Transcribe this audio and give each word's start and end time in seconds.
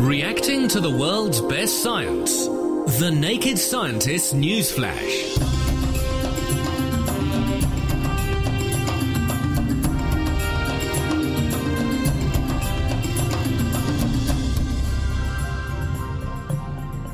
Reacting 0.00 0.66
to 0.68 0.80
the 0.80 0.90
world's 0.90 1.42
best 1.42 1.82
science. 1.82 2.46
The 2.98 3.10
Naked 3.14 3.58
Scientist 3.58 4.34
Newsflash. 4.34 5.36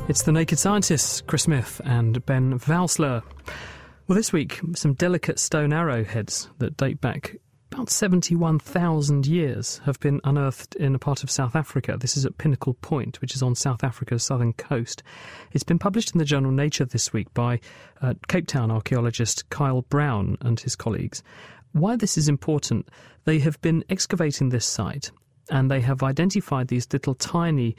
It's 0.07 0.21
the 0.21 0.31
Naked 0.31 0.57
Scientists, 0.57 1.19
Chris 1.19 1.43
Smith 1.43 1.81
and 1.83 2.25
Ben 2.25 2.57
Valsler. 2.57 3.21
Well, 4.07 4.15
this 4.15 4.31
week, 4.31 4.61
some 4.75 4.93
delicate 4.93 5.39
stone 5.39 5.73
arrowheads 5.73 6.49
that 6.59 6.77
date 6.77 7.01
back 7.01 7.35
about 7.77 7.91
71,000 7.91 9.27
years 9.27 9.79
have 9.85 9.99
been 9.99 10.19
unearthed 10.23 10.73
in 10.77 10.95
a 10.95 10.99
part 10.99 11.21
of 11.23 11.29
South 11.29 11.55
Africa. 11.55 11.95
This 11.95 12.17
is 12.17 12.25
at 12.25 12.39
Pinnacle 12.39 12.73
Point, 12.73 13.21
which 13.21 13.35
is 13.35 13.43
on 13.43 13.53
South 13.53 13.83
Africa's 13.83 14.23
southern 14.23 14.53
coast. 14.53 15.03
It's 15.51 15.63
been 15.63 15.77
published 15.77 16.11
in 16.11 16.17
the 16.17 16.25
journal 16.25 16.49
Nature 16.49 16.85
this 16.85 17.13
week 17.13 17.31
by 17.35 17.59
uh, 18.01 18.15
Cape 18.27 18.47
Town 18.47 18.71
archaeologist 18.71 19.47
Kyle 19.51 19.83
Brown 19.83 20.37
and 20.41 20.59
his 20.59 20.75
colleagues. 20.75 21.21
Why 21.73 21.95
this 21.95 22.17
is 22.17 22.27
important, 22.27 22.89
they 23.25 23.37
have 23.39 23.61
been 23.61 23.83
excavating 23.91 24.49
this 24.49 24.65
site 24.65 25.11
and 25.51 25.69
they 25.69 25.81
have 25.81 26.01
identified 26.01 26.69
these 26.69 26.91
little 26.91 27.13
tiny 27.13 27.75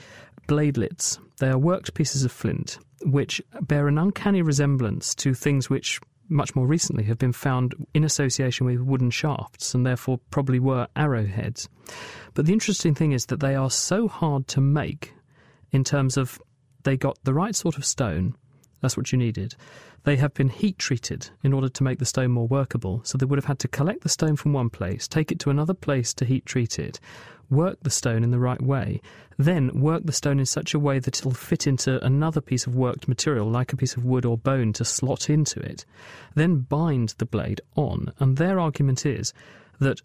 bladelets. 0.47 1.19
They 1.39 1.49
are 1.49 1.59
worked 1.59 1.95
pieces 1.95 2.23
of 2.23 2.31
flint 2.31 2.79
which 3.05 3.41
bear 3.63 3.89
an 3.89 3.99
uncanny 3.99 4.43
resemblance 4.43 5.15
to 5.17 5.35
things 5.35 5.71
which 5.71 6.01
much 6.29 6.55
more 6.55 6.67
recently 6.67 7.05
have 7.05 7.19
been 7.19 7.33
found 7.33 7.75
in 7.95 8.05
association 8.05 8.67
with 8.67 8.81
wooden 8.81 9.11
shafts 9.11 9.75
and 9.75 9.85
therefore 9.85 10.19
probably 10.31 10.59
were 10.59 10.89
arrowheads. 10.97 11.69
But 12.35 12.47
the 12.47 12.53
interesting 12.53 12.95
thing 12.95 13.13
is 13.13 13.27
that 13.27 13.41
they 13.41 13.55
are 13.55 13.71
so 13.71 14.09
hard 14.09 14.47
to 14.49 14.61
make 14.61 15.15
in 15.71 15.85
terms 15.85 16.17
of 16.17 16.41
they 16.85 16.97
got 16.97 17.19
the 17.25 17.35
right 17.35 17.55
sort 17.55 17.77
of 17.77 17.85
stone, 17.85 18.37
that's 18.81 18.97
what 18.97 19.13
you 19.13 19.19
needed. 19.19 19.55
They 20.05 20.17
have 20.17 20.35
been 20.35 20.49
heat 20.49 20.79
treated 20.79 21.31
in 21.43 21.53
order 21.53 21.69
to 21.69 21.83
make 21.83 21.99
the 21.99 22.05
stone 22.05 22.31
more 22.31 22.47
workable. 22.47 23.01
So 23.05 23.19
they 23.19 23.27
would 23.27 23.39
have 23.39 23.47
had 23.47 23.59
to 23.61 23.69
collect 23.69 24.03
the 24.03 24.09
stone 24.09 24.37
from 24.37 24.53
one 24.53 24.71
place, 24.71 25.09
take 25.09 25.33
it 25.33 25.39
to 25.41 25.51
another 25.51 25.75
place 25.75 26.15
to 26.15 26.25
heat 26.25 26.47
treat 26.47 26.79
it, 26.79 27.01
work 27.51 27.79
the 27.83 27.91
stone 27.91 28.23
in 28.23 28.31
the 28.31 28.39
right 28.39 28.61
way, 28.63 29.01
then 29.37 29.81
work 29.81 30.05
the 30.05 30.13
stone 30.13 30.39
in 30.39 30.47
such 30.47 30.75
a 30.75 30.79
way 30.79 30.99
that 30.99 31.19
it'll 31.19 31.33
fit 31.33 31.67
into 31.67 32.05
another 32.05 32.41
piece 32.41 32.67
of 32.67 32.75
worked 32.75 33.09
material, 33.09 33.51
like 33.51 33.73
a 33.73 33.77
piece 33.77 33.97
of 33.97 34.05
wood 34.05 34.25
or 34.25 34.37
bone, 34.37 34.73
to 34.75 34.85
slot 34.85 35.31
into 35.31 35.61
it, 35.61 35.85
then 36.35 36.59
bind 36.59 37.15
the 37.19 37.27
blade 37.27 37.61
on. 37.77 38.13
And 38.19 38.37
their 38.37 38.61
argument 38.61 39.07
is 39.07 39.33
that 39.81 40.01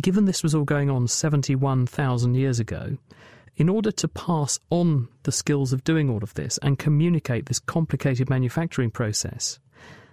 given 0.00 0.24
this 0.24 0.42
was 0.42 0.54
all 0.54 0.64
going 0.64 0.90
on 0.90 1.08
71,000 1.08 2.34
years 2.34 2.60
ago, 2.60 2.96
in 3.58 3.68
order 3.68 3.90
to 3.90 4.08
pass 4.08 4.60
on 4.70 5.08
the 5.24 5.32
skills 5.32 5.72
of 5.72 5.82
doing 5.82 6.08
all 6.08 6.22
of 6.22 6.32
this 6.34 6.58
and 6.62 6.78
communicate 6.78 7.46
this 7.46 7.58
complicated 7.58 8.30
manufacturing 8.30 8.90
process, 8.90 9.58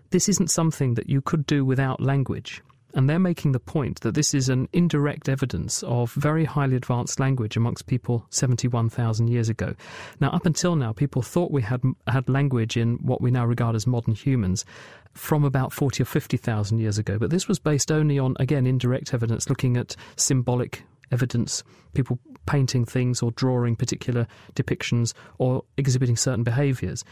this 0.10 0.28
isn't 0.28 0.50
something 0.50 0.96
that 0.96 1.10
you 1.10 1.22
could 1.22 1.46
do 1.46 1.64
without 1.64 2.02
language. 2.02 2.64
And 2.96 3.10
they're 3.10 3.20
making 3.20 3.52
the 3.52 3.60
point 3.60 4.02
that 4.02 4.16
this 4.16 4.34
is 4.34 4.50
an 4.50 4.68
indirect 4.74 5.30
evidence 5.30 5.84
of 5.84 6.14
very 6.14 6.46
highly 6.46 6.76
advanced 6.76 7.20
language 7.20 7.56
amongst 7.56 7.88
people 7.88 8.26
71,000 8.30 9.28
years 9.28 9.50
ago. 9.50 9.76
Now, 10.22 10.30
up 10.30 10.46
until 10.46 10.76
now, 10.76 10.94
people 10.94 11.22
thought 11.22 11.52
we 11.52 11.62
had, 11.62 11.84
had 12.08 12.30
language 12.30 12.78
in 12.78 12.96
what 12.96 13.22
we 13.22 13.32
now 13.32 13.46
regard 13.46 13.76
as 13.76 13.86
modern 13.86 14.16
humans 14.16 14.66
from 15.14 15.44
about 15.44 15.72
40 15.72 16.04
or 16.04 16.06
50,000 16.06 16.80
years 16.80 16.98
ago. 16.98 17.20
But 17.20 17.30
this 17.30 17.48
was 17.48 17.60
based 17.60 17.92
only 17.92 18.18
on, 18.18 18.36
again, 18.40 18.66
indirect 18.66 19.14
evidence, 19.14 19.50
looking 19.50 19.78
at 19.78 19.98
symbolic 20.16 20.84
evidence, 21.12 21.64
people 21.94 22.18
painting 22.46 22.86
things 22.86 23.22
or 23.22 23.32
drawing 23.32 23.76
particular 23.76 24.28
depictions 24.56 25.14
or 25.38 25.64
exhibiting 25.78 26.16
certain 26.16 26.44
behaviours 26.44 27.04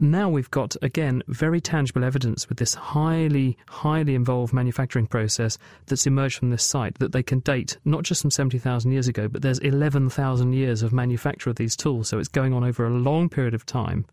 now 0.00 0.28
we've 0.28 0.50
got, 0.50 0.76
again, 0.82 1.22
very 1.28 1.60
tangible 1.60 2.04
evidence 2.04 2.48
with 2.48 2.58
this 2.58 2.74
highly, 2.74 3.56
highly 3.68 4.14
involved 4.14 4.52
manufacturing 4.52 5.06
process 5.06 5.58
that's 5.86 6.06
emerged 6.06 6.38
from 6.38 6.50
this 6.50 6.64
site 6.64 6.98
that 6.98 7.12
they 7.12 7.22
can 7.22 7.40
date 7.40 7.76
not 7.84 8.02
just 8.02 8.22
from 8.22 8.30
70,000 8.30 8.92
years 8.92 9.08
ago, 9.08 9.28
but 9.28 9.42
there's 9.42 9.58
11,000 9.58 10.52
years 10.52 10.82
of 10.82 10.92
manufacture 10.92 11.50
of 11.50 11.56
these 11.56 11.76
tools. 11.76 12.08
So 12.08 12.18
it's 12.18 12.28
going 12.28 12.52
on 12.52 12.64
over 12.64 12.86
a 12.86 12.90
long 12.90 13.28
period 13.28 13.54
of 13.54 13.66
time. 13.66 14.06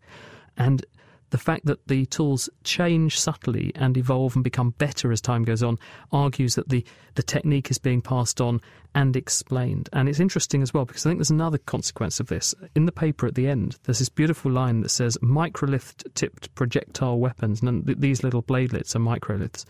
And 0.56 0.84
the 1.30 1.38
fact 1.38 1.66
that 1.66 1.86
the 1.88 2.06
tools 2.06 2.48
change 2.64 3.18
subtly 3.18 3.72
and 3.74 3.96
evolve 3.96 4.34
and 4.34 4.44
become 4.44 4.70
better 4.78 5.12
as 5.12 5.20
time 5.20 5.44
goes 5.44 5.62
on 5.62 5.78
argues 6.12 6.54
that 6.54 6.68
the, 6.68 6.84
the 7.14 7.22
technique 7.22 7.70
is 7.70 7.78
being 7.78 8.00
passed 8.00 8.40
on 8.40 8.60
and 8.94 9.16
explained. 9.16 9.88
And 9.92 10.08
it's 10.08 10.20
interesting 10.20 10.62
as 10.62 10.72
well 10.72 10.84
because 10.84 11.04
I 11.04 11.10
think 11.10 11.18
there's 11.18 11.30
another 11.30 11.58
consequence 11.58 12.20
of 12.20 12.28
this. 12.28 12.54
In 12.74 12.86
the 12.86 12.92
paper 12.92 13.26
at 13.26 13.34
the 13.34 13.48
end, 13.48 13.78
there's 13.84 13.98
this 13.98 14.08
beautiful 14.08 14.50
line 14.50 14.80
that 14.80 14.90
says 14.90 15.18
microlith 15.18 16.02
tipped 16.14 16.54
projectile 16.54 17.18
weapons, 17.18 17.62
and 17.62 17.84
these 17.86 18.22
little 18.22 18.42
bladelets 18.42 18.94
are 18.94 19.00
microliths, 19.00 19.64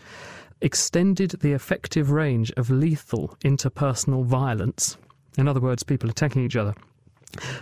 extended 0.61 1.31
the 1.41 1.53
effective 1.53 2.11
range 2.11 2.51
of 2.57 2.69
lethal 2.69 3.35
interpersonal 3.43 4.25
violence. 4.25 4.97
In 5.37 5.47
other 5.47 5.59
words, 5.59 5.83
people 5.83 6.09
attacking 6.09 6.43
each 6.43 6.55
other 6.55 6.73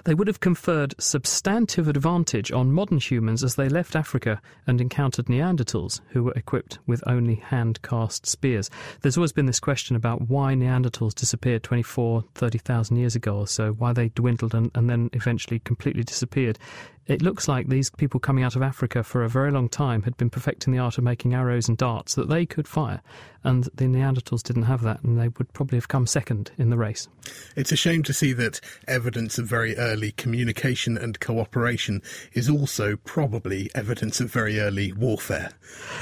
they 0.06 0.14
would 0.14 0.28
have 0.28 0.40
conferred 0.40 0.96
substantive 0.98 1.88
advantage 1.88 2.52
on 2.52 2.72
modern 2.72 3.00
humans 3.00 3.44
as 3.44 3.56
they 3.56 3.68
left 3.68 3.96
Africa 3.96 4.42
and 4.66 4.80
encountered 4.80 5.26
Neanderthals, 5.26 6.02
who 6.10 6.24
were 6.24 6.34
equipped 6.34 6.80
with 6.88 7.04
only 7.06 7.36
hand 7.36 7.82
cast 7.82 8.26
spears. 8.26 8.70
There's 9.02 9.18
always 9.18 9.34
been 9.34 9.46
this 9.46 9.60
question 9.60 9.96
about 9.96 10.30
why 10.30 10.54
Neanderthals 10.54 11.14
disappeared 11.14 11.64
24, 11.64 12.24
30,000 12.36 12.98
years 12.98 13.16
ago 13.16 13.38
or 13.38 13.48
so, 13.48 13.74
why 13.74 13.94
they 13.94 14.10
dwindled 14.10 14.56
and, 14.56 14.72
and 14.74 14.90
then 14.90 15.10
eventually 15.14 15.60
completely 15.60 16.04
disappeared 16.04 16.58
it 17.08 17.22
looks 17.22 17.48
like 17.48 17.68
these 17.68 17.90
people 17.90 18.20
coming 18.20 18.44
out 18.44 18.56
of 18.56 18.62
Africa 18.62 19.04
for 19.04 19.24
a 19.24 19.30
very 19.30 19.52
long 19.52 19.70
time 19.70 20.04
had 20.04 20.18
been 20.18 20.30
perfecting 20.30 20.74
the 20.74 20.80
art 20.80 20.98
of 20.98 21.04
making 21.04 21.34
arrows 21.34 21.68
and 21.68 21.78
darts 21.78 22.16
that 22.16 22.30
they 22.30 22.46
could 22.46 22.68
fire. 22.68 23.02
And 23.44 23.64
the 23.76 23.86
Neanderthals 23.86 24.44
didn't 24.44 24.64
have 24.64 24.82
that, 24.82 25.04
and 25.04 25.18
they 25.18 25.30
would 25.30 25.54
probably 25.54 25.78
have 25.78 25.88
come 25.88 26.06
second 26.06 26.52
in 26.58 26.70
the 26.70 26.78
race. 26.78 27.08
It's 27.56 27.72
a 27.72 27.78
shame 27.78 28.04
to 28.04 28.14
see 28.14 28.34
that 28.34 28.60
evidence 28.88 29.38
of 29.38 29.46
very 29.46 29.78
early 29.78 30.12
communication 30.12 30.98
and 30.98 31.18
cooperation 31.20 32.02
is 32.34 32.50
also 32.50 32.98
probably 32.98 33.72
evidence 33.74 34.20
of 34.20 34.32
very 34.32 34.60
early 34.60 34.92
warfare. 34.92 35.52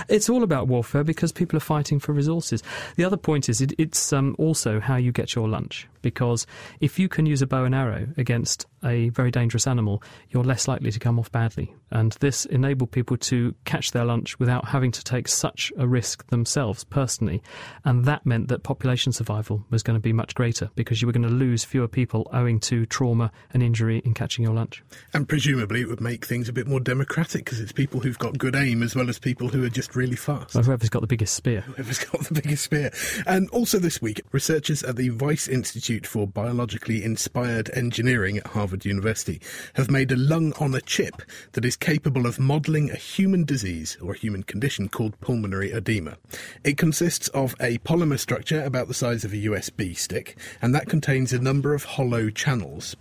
It's 0.09 0.27
all 0.27 0.41
about 0.41 0.67
warfare 0.67 1.03
because 1.03 1.31
people 1.31 1.57
are 1.57 1.61
fighting 1.61 1.99
for 1.99 2.13
resources. 2.13 2.63
The 2.95 3.03
other 3.03 3.17
point 3.17 3.47
is 3.47 3.61
it, 3.61 3.73
it's 3.77 4.11
um, 4.11 4.35
also 4.39 4.79
how 4.79 4.95
you 4.95 5.11
get 5.11 5.35
your 5.35 5.47
lunch, 5.47 5.87
because 6.01 6.47
if 6.79 6.97
you 6.97 7.07
can 7.07 7.27
use 7.27 7.43
a 7.43 7.47
bow 7.47 7.65
and 7.65 7.75
arrow 7.75 8.07
against 8.17 8.65
a 8.83 9.09
very 9.09 9.29
dangerous 9.29 9.67
animal, 9.67 10.01
you're 10.29 10.43
less 10.43 10.67
likely 10.67 10.94
to 10.95 10.99
come 10.99 11.19
off 11.19 11.31
badly. 11.31 11.73
And 11.91 12.13
this 12.13 12.45
enabled 12.45 12.91
people 12.91 13.15
to 13.17 13.53
catch 13.63 13.91
their 13.91 14.03
lunch 14.03 14.39
without 14.39 14.69
having 14.69 14.91
to 14.91 15.03
take 15.03 15.27
such 15.27 15.71
a 15.77 15.87
risk 15.87 16.27
themselves 16.27 16.83
personally. 16.83 17.43
And 17.83 18.05
that 18.05 18.25
meant 18.25 18.47
that 18.47 18.63
population 18.63 19.13
survival 19.13 19.63
was 19.69 19.83
going 19.83 19.95
to 19.95 20.01
be 20.01 20.11
much 20.11 20.33
greater 20.35 20.69
because 20.75 21.01
you 21.01 21.07
were 21.07 21.13
going 21.13 21.27
to 21.27 21.29
lose 21.29 21.63
fewer 21.63 21.87
people 21.87 22.27
owing 22.33 22.59
to 22.61 22.85
trauma 22.87 23.31
and 23.53 23.61
injury 23.61 24.01
in 24.03 24.13
catching 24.13 24.43
your 24.43 24.53
lunch. 24.53 24.83
And 25.13 25.29
presumably 25.29 25.81
it 25.81 25.87
would 25.87 26.01
make 26.01 26.25
things 26.25 26.49
a 26.49 26.53
bit 26.53 26.67
more 26.67 26.79
democratic 26.79 27.45
because 27.45 27.59
it's 27.59 27.71
people 27.71 27.99
who've 27.99 28.17
got 28.17 28.37
good 28.37 28.55
aim 28.55 28.81
as 28.81 28.95
well 28.95 29.09
as 29.09 29.19
people 29.19 29.47
who 29.49 29.63
are 29.63 29.69
just 29.69 29.95
really 29.95 30.15
fast. 30.15 30.55
Well, 30.55 30.63
whoever's 30.63 30.89
got 30.89 31.01
the 31.01 31.07
biggest 31.07 31.35
spear. 31.35 31.61
Whoever's 31.61 31.99
got 31.99 32.21
the 32.23 32.33
biggest 32.33 32.63
spear. 32.63 32.91
And 33.27 33.49
also 33.51 33.79
this 33.79 34.01
week, 34.01 34.21
researchers 34.31 34.83
at 34.83 34.95
the 34.95 35.11
Wyss 35.11 35.47
Institute 35.47 36.07
for 36.07 36.27
Biologically 36.27 37.03
Inspired 37.03 37.69
Engineering 37.73 38.37
at 38.37 38.47
Harvard 38.47 38.85
University 38.85 39.41
have 39.73 39.91
made 39.91 40.11
a 40.11 40.15
lung 40.15 40.53
on 40.59 40.73
a 40.73 40.81
chip 40.85 41.21
that 41.53 41.65
is 41.65 41.75
capable 41.75 42.25
of 42.25 42.39
modelling 42.39 42.89
a 42.89 42.95
human 42.95 43.43
disease 43.43 43.97
or 44.01 44.13
a 44.13 44.17
human 44.17 44.43
condition 44.43 44.89
called 44.89 45.19
pulmonary 45.21 45.71
edema. 45.71 46.17
It 46.63 46.77
consists 46.77 47.27
of 47.29 47.55
a 47.59 47.79
polymer 47.79 48.19
structure 48.19 48.63
about 48.63 48.87
the 48.87 48.93
size 48.93 49.23
of 49.23 49.33
a 49.33 49.45
USB 49.45 49.97
stick, 49.97 50.37
and 50.61 50.73
that 50.73 50.89
contains 50.89 51.33
a 51.33 51.39
number 51.39 51.73
of 51.73 51.83
hollow 51.83 52.29
channels. 52.29 52.95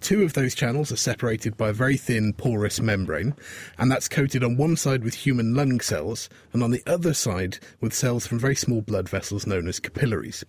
Two 0.00 0.22
of 0.22 0.32
those 0.32 0.54
channels 0.54 0.90
are 0.90 0.96
separated 0.96 1.56
by 1.56 1.68
a 1.68 1.72
very 1.72 1.96
thin 1.96 2.32
porous 2.32 2.80
membrane, 2.80 3.34
and 3.78 3.90
that's 3.90 4.08
coated 4.08 4.42
on 4.42 4.56
one 4.56 4.76
side 4.76 5.04
with 5.04 5.14
human 5.14 5.54
lung 5.54 5.80
cells 5.80 6.28
and 6.52 6.62
on 6.62 6.70
the 6.70 6.82
other 6.86 7.14
side 7.14 7.58
with 7.80 7.94
cells 7.94 8.26
from 8.26 8.38
very 8.38 8.56
small 8.56 8.80
blood 8.80 9.08
vessels 9.08 9.46
known 9.46 9.68
as 9.68 9.78
capillaries. 9.78 10.44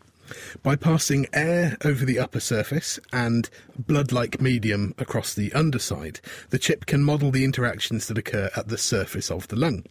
By 0.64 0.76
passing 0.76 1.28
air 1.34 1.78
over 1.84 2.06
the 2.06 2.20
upper 2.20 2.40
surface 2.40 3.00
and 3.12 3.50
blood 3.78 4.12
like 4.12 4.42
medium 4.42 4.94
across 4.98 5.34
the 5.34 5.52
underside, 5.54 6.20
the 6.50 6.60
chip 6.60 6.86
can 6.86 7.04
model 7.04 7.32
the 7.32 7.44
interactions 7.44 8.08
that 8.08 8.18
occur 8.18 8.50
at 8.56 8.68
the 8.68 8.78
surface 8.78 9.30
of 9.32 9.48
the 9.48 9.56
lung. 9.56 9.84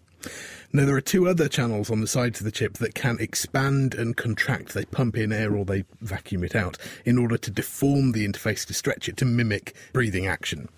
Now, 0.72 0.84
there 0.84 0.96
are 0.96 1.00
two 1.00 1.26
other 1.28 1.48
channels 1.48 1.90
on 1.90 2.00
the 2.00 2.06
sides 2.06 2.40
of 2.40 2.44
the 2.44 2.52
chip 2.52 2.74
that 2.74 2.94
can 2.94 3.18
expand 3.18 3.94
and 3.94 4.16
contract. 4.16 4.74
They 4.74 4.84
pump 4.84 5.16
in 5.16 5.32
air 5.32 5.56
or 5.56 5.64
they 5.64 5.84
vacuum 6.00 6.44
it 6.44 6.54
out 6.54 6.78
in 7.04 7.18
order 7.18 7.36
to 7.38 7.50
deform 7.50 8.12
the 8.12 8.26
interface 8.26 8.64
to 8.66 8.74
stretch 8.74 9.08
it 9.08 9.16
to 9.18 9.24
mimic 9.24 9.74
breathing 9.92 10.26
action. 10.26 10.68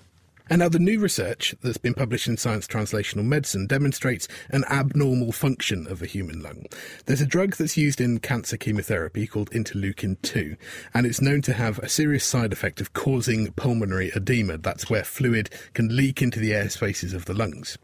And 0.50 0.58
now 0.58 0.68
the 0.68 0.78
new 0.78 0.98
research 0.98 1.54
that's 1.62 1.78
been 1.78 1.94
published 1.94 2.26
in 2.26 2.36
Science 2.36 2.66
Translational 2.66 3.24
Medicine 3.24 3.66
demonstrates 3.66 4.28
an 4.50 4.64
abnormal 4.64 5.32
function 5.32 5.86
of 5.86 6.00
the 6.00 6.06
human 6.06 6.42
lung. 6.42 6.66
There's 7.06 7.20
a 7.20 7.26
drug 7.26 7.56
that's 7.56 7.76
used 7.76 8.00
in 8.00 8.18
cancer 8.18 8.56
chemotherapy 8.56 9.26
called 9.26 9.50
interleukin 9.52 10.20
2, 10.22 10.56
and 10.94 11.06
it's 11.06 11.20
known 11.20 11.42
to 11.42 11.52
have 11.52 11.78
a 11.78 11.88
serious 11.88 12.24
side 12.24 12.52
effect 12.52 12.80
of 12.80 12.92
causing 12.92 13.52
pulmonary 13.52 14.10
edema. 14.14 14.58
That's 14.58 14.90
where 14.90 15.04
fluid 15.04 15.50
can 15.74 15.96
leak 15.96 16.20
into 16.20 16.40
the 16.40 16.52
air 16.52 16.68
spaces 16.68 17.14
of 17.14 17.24
the 17.26 17.34
lungs. 17.34 17.78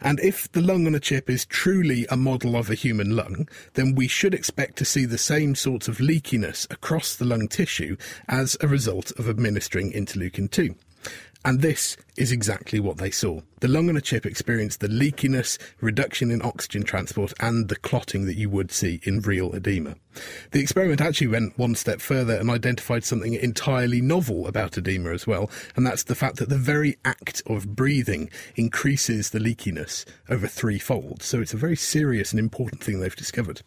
And 0.00 0.20
if 0.20 0.50
the 0.52 0.62
lung 0.62 0.86
on 0.86 0.94
a 0.94 1.00
chip 1.00 1.28
is 1.28 1.44
truly 1.44 2.06
a 2.08 2.16
model 2.16 2.56
of 2.56 2.70
a 2.70 2.74
human 2.74 3.16
lung, 3.16 3.48
then 3.74 3.94
we 3.94 4.08
should 4.08 4.34
expect 4.34 4.76
to 4.76 4.84
see 4.84 5.04
the 5.04 5.18
same 5.18 5.54
sorts 5.54 5.88
of 5.88 5.98
leakiness 5.98 6.70
across 6.70 7.16
the 7.16 7.24
lung 7.24 7.48
tissue 7.48 7.96
as 8.28 8.56
a 8.60 8.68
result 8.68 9.10
of 9.18 9.28
administering 9.28 9.92
interleukin 9.92 10.50
2. 10.50 10.74
And 11.46 11.60
this 11.60 11.96
is 12.16 12.32
exactly 12.32 12.80
what 12.80 12.96
they 12.96 13.12
saw. 13.12 13.40
The 13.60 13.68
lung 13.68 13.88
on 13.88 13.96
a 13.96 14.00
chip 14.00 14.26
experienced 14.26 14.80
the 14.80 14.88
leakiness, 14.88 15.58
reduction 15.80 16.32
in 16.32 16.44
oxygen 16.44 16.82
transport, 16.82 17.32
and 17.38 17.68
the 17.68 17.76
clotting 17.76 18.26
that 18.26 18.34
you 18.34 18.50
would 18.50 18.72
see 18.72 18.98
in 19.04 19.20
real 19.20 19.54
edema. 19.54 19.94
The 20.50 20.58
experiment 20.58 21.00
actually 21.00 21.28
went 21.28 21.56
one 21.56 21.76
step 21.76 22.00
further 22.00 22.34
and 22.34 22.50
identified 22.50 23.04
something 23.04 23.34
entirely 23.34 24.00
novel 24.00 24.48
about 24.48 24.76
edema 24.76 25.12
as 25.12 25.28
well, 25.28 25.48
and 25.76 25.86
that's 25.86 26.02
the 26.02 26.16
fact 26.16 26.38
that 26.38 26.48
the 26.48 26.58
very 26.58 26.96
act 27.04 27.44
of 27.46 27.76
breathing 27.76 28.28
increases 28.56 29.30
the 29.30 29.38
leakiness 29.38 30.04
over 30.28 30.48
threefold. 30.48 31.22
So 31.22 31.40
it's 31.40 31.54
a 31.54 31.58
very 31.58 31.76
serious 31.76 32.32
and 32.32 32.40
important 32.40 32.82
thing 32.82 32.98
they've 32.98 33.14
discovered. 33.14 33.62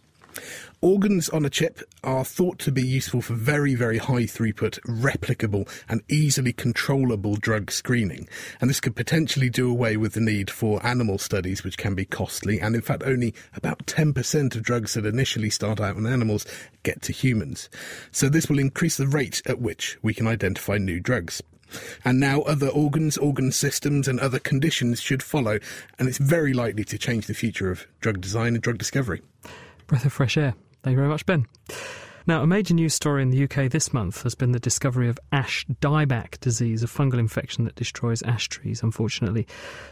Organs 0.81 1.27
on 1.29 1.45
a 1.45 1.49
chip 1.49 1.81
are 2.03 2.23
thought 2.23 2.57
to 2.59 2.71
be 2.71 2.81
useful 2.81 3.21
for 3.21 3.33
very, 3.33 3.75
very 3.75 3.97
high 3.97 4.23
throughput, 4.23 4.79
replicable, 4.81 5.67
and 5.89 6.01
easily 6.09 6.53
controllable 6.53 7.35
drug 7.35 7.69
screening. 7.71 8.27
And 8.61 8.69
this 8.69 8.79
could 8.79 8.95
potentially 8.95 9.49
do 9.49 9.69
away 9.69 9.97
with 9.97 10.13
the 10.13 10.21
need 10.21 10.49
for 10.49 10.85
animal 10.85 11.17
studies, 11.17 11.63
which 11.63 11.77
can 11.77 11.95
be 11.95 12.05
costly. 12.05 12.59
And 12.59 12.75
in 12.75 12.81
fact, 12.81 13.03
only 13.05 13.33
about 13.55 13.85
10% 13.87 14.55
of 14.55 14.63
drugs 14.63 14.93
that 14.93 15.05
initially 15.05 15.49
start 15.49 15.79
out 15.79 15.97
on 15.97 16.07
animals 16.07 16.45
get 16.83 17.01
to 17.03 17.13
humans. 17.13 17.69
So 18.11 18.29
this 18.29 18.47
will 18.49 18.59
increase 18.59 18.97
the 18.97 19.07
rate 19.07 19.41
at 19.45 19.59
which 19.59 19.97
we 20.01 20.13
can 20.13 20.27
identify 20.27 20.77
new 20.77 20.99
drugs. 20.99 21.43
And 22.03 22.19
now 22.19 22.41
other 22.41 22.69
organs, 22.69 23.17
organ 23.17 23.51
systems, 23.51 24.07
and 24.07 24.19
other 24.19 24.39
conditions 24.39 25.01
should 25.01 25.21
follow, 25.21 25.59
and 25.97 26.07
it's 26.07 26.17
very 26.17 26.53
likely 26.53 26.83
to 26.85 26.97
change 26.97 27.27
the 27.27 27.33
future 27.33 27.69
of 27.69 27.85
drug 28.01 28.21
design 28.21 28.55
and 28.55 28.63
drug 28.63 28.77
discovery. 28.77 29.21
Breath 29.89 30.05
of 30.05 30.13
fresh 30.13 30.37
air. 30.37 30.53
Thank 30.83 30.93
you 30.93 30.97
very 30.97 31.09
much, 31.09 31.25
Ben. 31.25 31.47
Now, 32.27 32.43
a 32.43 32.47
major 32.47 32.75
news 32.75 32.93
story 32.93 33.23
in 33.23 33.31
the 33.31 33.45
UK 33.45 33.71
this 33.71 33.91
month 33.91 34.21
has 34.21 34.35
been 34.35 34.51
the 34.51 34.59
discovery 34.59 35.09
of 35.09 35.17
ash 35.31 35.65
dieback 35.81 36.39
disease, 36.41 36.83
a 36.83 36.85
fungal 36.85 37.17
infection 37.17 37.65
that 37.65 37.73
destroys 37.73 38.21
ash 38.21 38.47
trees, 38.49 38.83
unfortunately. 38.83 39.47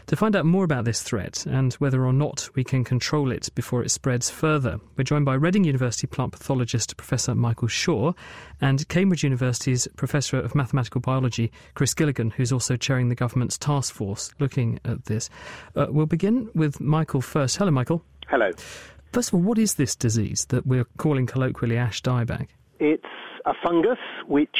To 0.06 0.14
find 0.14 0.36
out 0.36 0.44
more 0.44 0.62
about 0.62 0.84
this 0.84 1.02
threat 1.02 1.44
and 1.46 1.72
whether 1.74 2.06
or 2.06 2.12
not 2.12 2.48
we 2.54 2.62
can 2.62 2.84
control 2.84 3.32
it 3.32 3.48
before 3.56 3.82
it 3.82 3.90
spreads 3.90 4.30
further, 4.30 4.78
we're 4.96 5.02
joined 5.02 5.24
by 5.24 5.34
Reading 5.34 5.64
University 5.64 6.06
plant 6.06 6.30
pathologist 6.30 6.96
Professor 6.96 7.34
Michael 7.34 7.66
Shaw 7.66 8.12
and 8.60 8.86
Cambridge 8.86 9.24
University's 9.24 9.88
Professor 9.96 10.38
of 10.38 10.54
Mathematical 10.54 11.00
Biology, 11.00 11.50
Chris 11.74 11.92
Gilligan, 11.92 12.30
who's 12.30 12.52
also 12.52 12.76
chairing 12.76 13.08
the 13.08 13.16
government's 13.16 13.58
task 13.58 13.92
force 13.92 14.30
looking 14.38 14.78
at 14.84 15.06
this. 15.06 15.28
Uh, 15.74 15.86
we'll 15.88 16.06
begin 16.06 16.48
with 16.54 16.80
Michael 16.80 17.20
first. 17.20 17.56
Hello, 17.56 17.72
Michael. 17.72 18.04
Hello. 18.28 18.52
First 19.12 19.30
of 19.30 19.34
all, 19.34 19.40
what 19.40 19.58
is 19.58 19.74
this 19.74 19.96
disease 19.96 20.46
that 20.50 20.66
we're 20.66 20.86
calling 20.96 21.26
colloquially 21.26 21.76
ash 21.76 22.02
dieback? 22.02 22.48
It's 22.78 23.04
a 23.46 23.54
fungus 23.62 23.98
which 24.26 24.58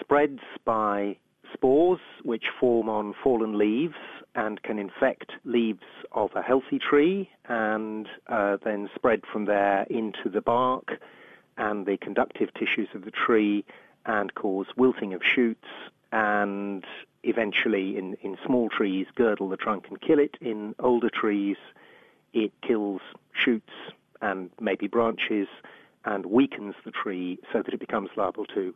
spreads 0.00 0.40
by 0.64 1.16
spores 1.52 2.00
which 2.22 2.46
form 2.58 2.88
on 2.88 3.14
fallen 3.22 3.56
leaves 3.58 3.94
and 4.34 4.62
can 4.62 4.78
infect 4.78 5.32
leaves 5.44 5.84
of 6.12 6.30
a 6.34 6.42
healthy 6.42 6.78
tree 6.78 7.30
and 7.46 8.08
uh, 8.26 8.56
then 8.64 8.90
spread 8.94 9.22
from 9.30 9.44
there 9.44 9.86
into 9.88 10.28
the 10.28 10.40
bark 10.40 11.00
and 11.56 11.86
the 11.86 11.96
conductive 11.96 12.52
tissues 12.54 12.88
of 12.94 13.04
the 13.04 13.10
tree 13.10 13.64
and 14.06 14.34
cause 14.34 14.66
wilting 14.76 15.14
of 15.14 15.22
shoots 15.22 15.68
and 16.10 16.84
eventually 17.22 17.96
in, 17.96 18.14
in 18.22 18.36
small 18.44 18.68
trees 18.68 19.06
girdle 19.14 19.48
the 19.48 19.56
trunk 19.56 19.86
and 19.88 20.00
kill 20.00 20.18
it. 20.18 20.36
In 20.40 20.74
older 20.78 21.10
trees, 21.10 21.56
it 22.34 22.52
kills 22.62 23.00
shoots 23.32 23.72
and 24.20 24.50
maybe 24.60 24.86
branches 24.86 25.48
and 26.04 26.26
weakens 26.26 26.74
the 26.84 26.90
tree 26.90 27.38
so 27.52 27.62
that 27.62 27.72
it 27.72 27.80
becomes 27.80 28.10
liable 28.16 28.44
to 28.46 28.74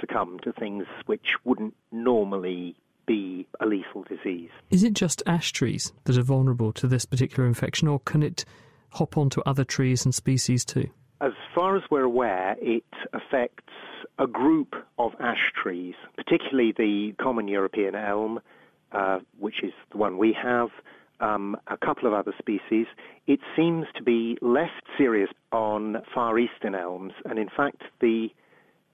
succumb 0.00 0.38
to 0.40 0.52
things 0.52 0.86
which 1.06 1.34
wouldn't 1.44 1.74
normally 1.90 2.76
be 3.06 3.46
a 3.60 3.66
lethal 3.66 4.04
disease. 4.04 4.50
Is 4.70 4.84
it 4.84 4.92
just 4.92 5.22
ash 5.26 5.50
trees 5.50 5.92
that 6.04 6.16
are 6.16 6.22
vulnerable 6.22 6.72
to 6.74 6.86
this 6.86 7.04
particular 7.04 7.48
infection, 7.48 7.88
or 7.88 8.00
can 8.00 8.22
it 8.22 8.44
hop 8.90 9.16
onto 9.16 9.40
other 9.46 9.64
trees 9.64 10.04
and 10.04 10.14
species 10.14 10.64
too? 10.64 10.88
As 11.20 11.32
far 11.54 11.76
as 11.76 11.82
we're 11.90 12.02
aware, 12.02 12.56
it 12.60 12.84
affects 13.12 13.72
a 14.18 14.26
group 14.26 14.76
of 14.98 15.12
ash 15.20 15.52
trees, 15.54 15.94
particularly 16.16 16.72
the 16.72 17.14
common 17.20 17.48
European 17.48 17.94
elm, 17.94 18.40
uh, 18.92 19.20
which 19.38 19.62
is 19.62 19.72
the 19.90 19.96
one 19.96 20.18
we 20.18 20.32
have, 20.32 20.68
um, 21.20 21.56
a 21.66 21.76
couple 21.76 22.06
of 22.06 22.12
other 22.12 22.32
species. 22.38 22.86
It 23.26 23.40
seems 23.56 23.86
to 23.96 24.02
be 24.02 24.38
less 24.40 24.70
serious 24.96 25.30
on 25.52 25.96
Far 26.14 26.38
Eastern 26.38 26.74
elms, 26.74 27.12
and 27.24 27.38
in 27.38 27.48
fact, 27.54 27.82
the 28.00 28.28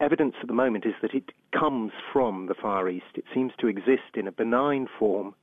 evidence 0.00 0.34
at 0.40 0.48
the 0.48 0.54
moment 0.54 0.84
is 0.86 0.94
that 1.02 1.14
it 1.14 1.30
comes 1.58 1.92
from 2.12 2.46
the 2.46 2.54
Far 2.54 2.88
East. 2.88 3.06
It 3.14 3.24
seems 3.32 3.52
to 3.60 3.68
exist 3.68 4.16
in 4.16 4.26
a 4.26 4.32
benign 4.32 4.86
form, 4.98 5.34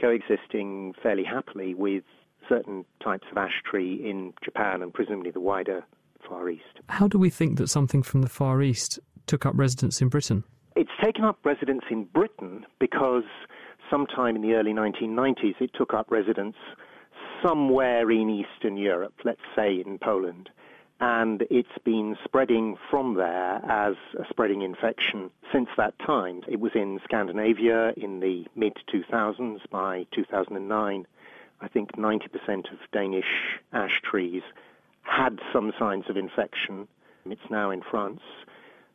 coexisting 0.00 0.94
fairly 1.02 1.24
happily 1.24 1.74
with 1.74 2.04
certain 2.48 2.84
types 3.02 3.26
of 3.30 3.38
ash 3.38 3.62
tree 3.68 3.94
in 4.08 4.32
Japan 4.44 4.82
and 4.82 4.92
presumably 4.92 5.30
the 5.30 5.40
wider 5.40 5.84
Far 6.28 6.48
East. 6.48 6.64
How 6.88 7.08
do 7.08 7.18
we 7.18 7.30
think 7.30 7.58
that 7.58 7.68
something 7.68 8.02
from 8.02 8.22
the 8.22 8.28
Far 8.28 8.62
East 8.62 8.98
took 9.26 9.46
up 9.46 9.54
residence 9.56 10.00
in 10.00 10.08
Britain? 10.08 10.44
It's 10.76 10.90
taken 11.02 11.24
up 11.24 11.38
residence 11.44 11.82
in 11.90 12.04
Britain 12.04 12.66
because 12.78 13.24
sometime 13.90 14.36
in 14.36 14.42
the 14.42 14.54
early 14.54 14.72
1990s, 14.72 15.60
it 15.60 15.72
took 15.74 15.94
up 15.94 16.10
residence 16.10 16.56
somewhere 17.42 18.10
in 18.10 18.30
Eastern 18.30 18.76
Europe, 18.76 19.14
let's 19.24 19.40
say 19.54 19.82
in 19.84 19.98
Poland. 19.98 20.50
And 20.98 21.46
it's 21.50 21.78
been 21.84 22.16
spreading 22.24 22.76
from 22.90 23.14
there 23.14 23.60
as 23.68 23.96
a 24.18 24.24
spreading 24.30 24.62
infection 24.62 25.30
since 25.52 25.68
that 25.76 25.98
time. 25.98 26.42
It 26.48 26.58
was 26.58 26.72
in 26.74 27.00
Scandinavia 27.04 27.92
in 27.96 28.20
the 28.20 28.46
mid 28.56 28.78
2000s. 28.92 29.60
By 29.70 30.06
2009, 30.12 31.06
I 31.60 31.68
think 31.68 31.92
90% 31.96 32.72
of 32.72 32.78
Danish 32.92 33.58
ash 33.72 34.00
trees 34.02 34.42
had 35.02 35.38
some 35.52 35.72
signs 35.78 36.08
of 36.08 36.16
infection. 36.16 36.88
It's 37.26 37.50
now 37.50 37.70
in 37.70 37.82
France 37.82 38.22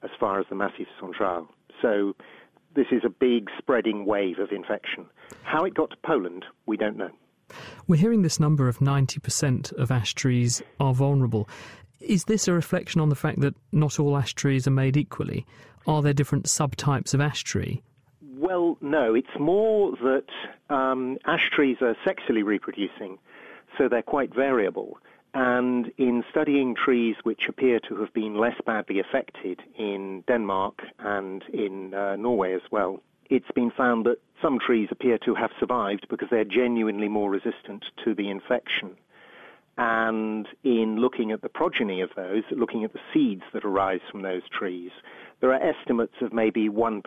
as 0.02 0.10
far 0.20 0.40
as 0.40 0.48
the 0.50 0.56
Massif 0.56 0.88
Central. 1.00 1.48
So 1.82 2.16
this 2.76 2.88
is 2.92 3.04
a 3.04 3.10
big 3.10 3.50
spreading 3.58 4.06
wave 4.06 4.40
of 4.40 4.52
infection. 4.52 5.06
How 5.44 5.64
it 5.66 5.74
got 5.74 5.90
to 5.92 5.98
Poland, 6.04 6.46
we 6.66 6.78
don't 6.78 6.98
know. 6.98 7.12
We're 7.88 7.98
hearing 7.98 8.22
this 8.22 8.40
number 8.40 8.68
of 8.68 8.80
90% 8.80 9.74
of 9.74 9.92
ash 9.92 10.14
trees 10.14 10.62
are 10.80 10.94
vulnerable. 10.94 11.50
Is 12.00 12.26
this 12.26 12.48
a 12.48 12.54
reflection 12.54 13.02
on 13.02 13.10
the 13.10 13.16
fact 13.16 13.42
that 13.42 13.56
not 13.72 14.00
all 14.00 14.18
ash 14.18 14.34
trees 14.34 14.68
are 14.68 14.72
made 14.72 14.98
equally? 14.98 15.46
Are 15.86 16.02
there 16.02 16.14
different 16.14 16.46
subtypes 16.46 17.14
of 17.14 17.22
ash 17.22 17.44
tree? 17.44 17.82
Well, 18.22 18.78
no. 18.82 19.14
It's 19.14 19.40
more 19.40 19.92
that 19.98 20.26
um, 20.70 21.18
ash 21.26 21.50
trees 21.52 21.78
are 21.82 21.96
sexually 22.06 22.44
reproducing, 22.44 23.20
so 23.78 23.88
they're 23.88 24.02
quite 24.02 24.34
variable. 24.34 24.98
And 25.34 25.92
in 25.98 26.24
studying 26.30 26.76
trees 26.76 27.16
which 27.24 27.48
appear 27.48 27.80
to 27.88 27.96
have 27.98 28.14
been 28.14 28.36
less 28.36 28.60
badly 28.66 29.00
affected 29.00 29.62
in 29.78 30.24
Denmark 30.28 30.82
and 31.00 31.44
in 31.54 31.94
uh, 31.94 32.18
Norway 32.18 32.54
as 32.54 32.62
well, 32.70 33.02
it's 33.30 33.52
been 33.56 33.72
found 33.72 34.06
that 34.06 34.18
some 34.42 34.60
trees 34.60 34.90
appear 34.92 35.18
to 35.20 35.34
have 35.36 35.52
survived 35.58 36.08
because 36.10 36.28
they're 36.30 36.44
genuinely 36.44 37.08
more 37.08 37.30
resistant 37.30 37.86
to 38.04 38.14
the 38.14 38.30
infection. 38.30 38.98
And 39.78 40.48
in 40.64 40.98
looking 40.98 41.32
at 41.32 41.42
the 41.42 41.50
progeny 41.50 42.02
of 42.02 42.10
those, 42.16 42.44
looking 42.52 42.84
at 42.84 42.92
the 42.92 43.00
seeds 43.14 43.44
that 43.54 43.64
arise 43.64 44.02
from 44.12 44.24
those 44.24 44.44
trees, 44.50 44.92
there 45.40 45.54
are 45.54 45.64
estimates 45.64 46.16
of 46.22 46.34
maybe 46.34 46.68
1% 46.68 47.02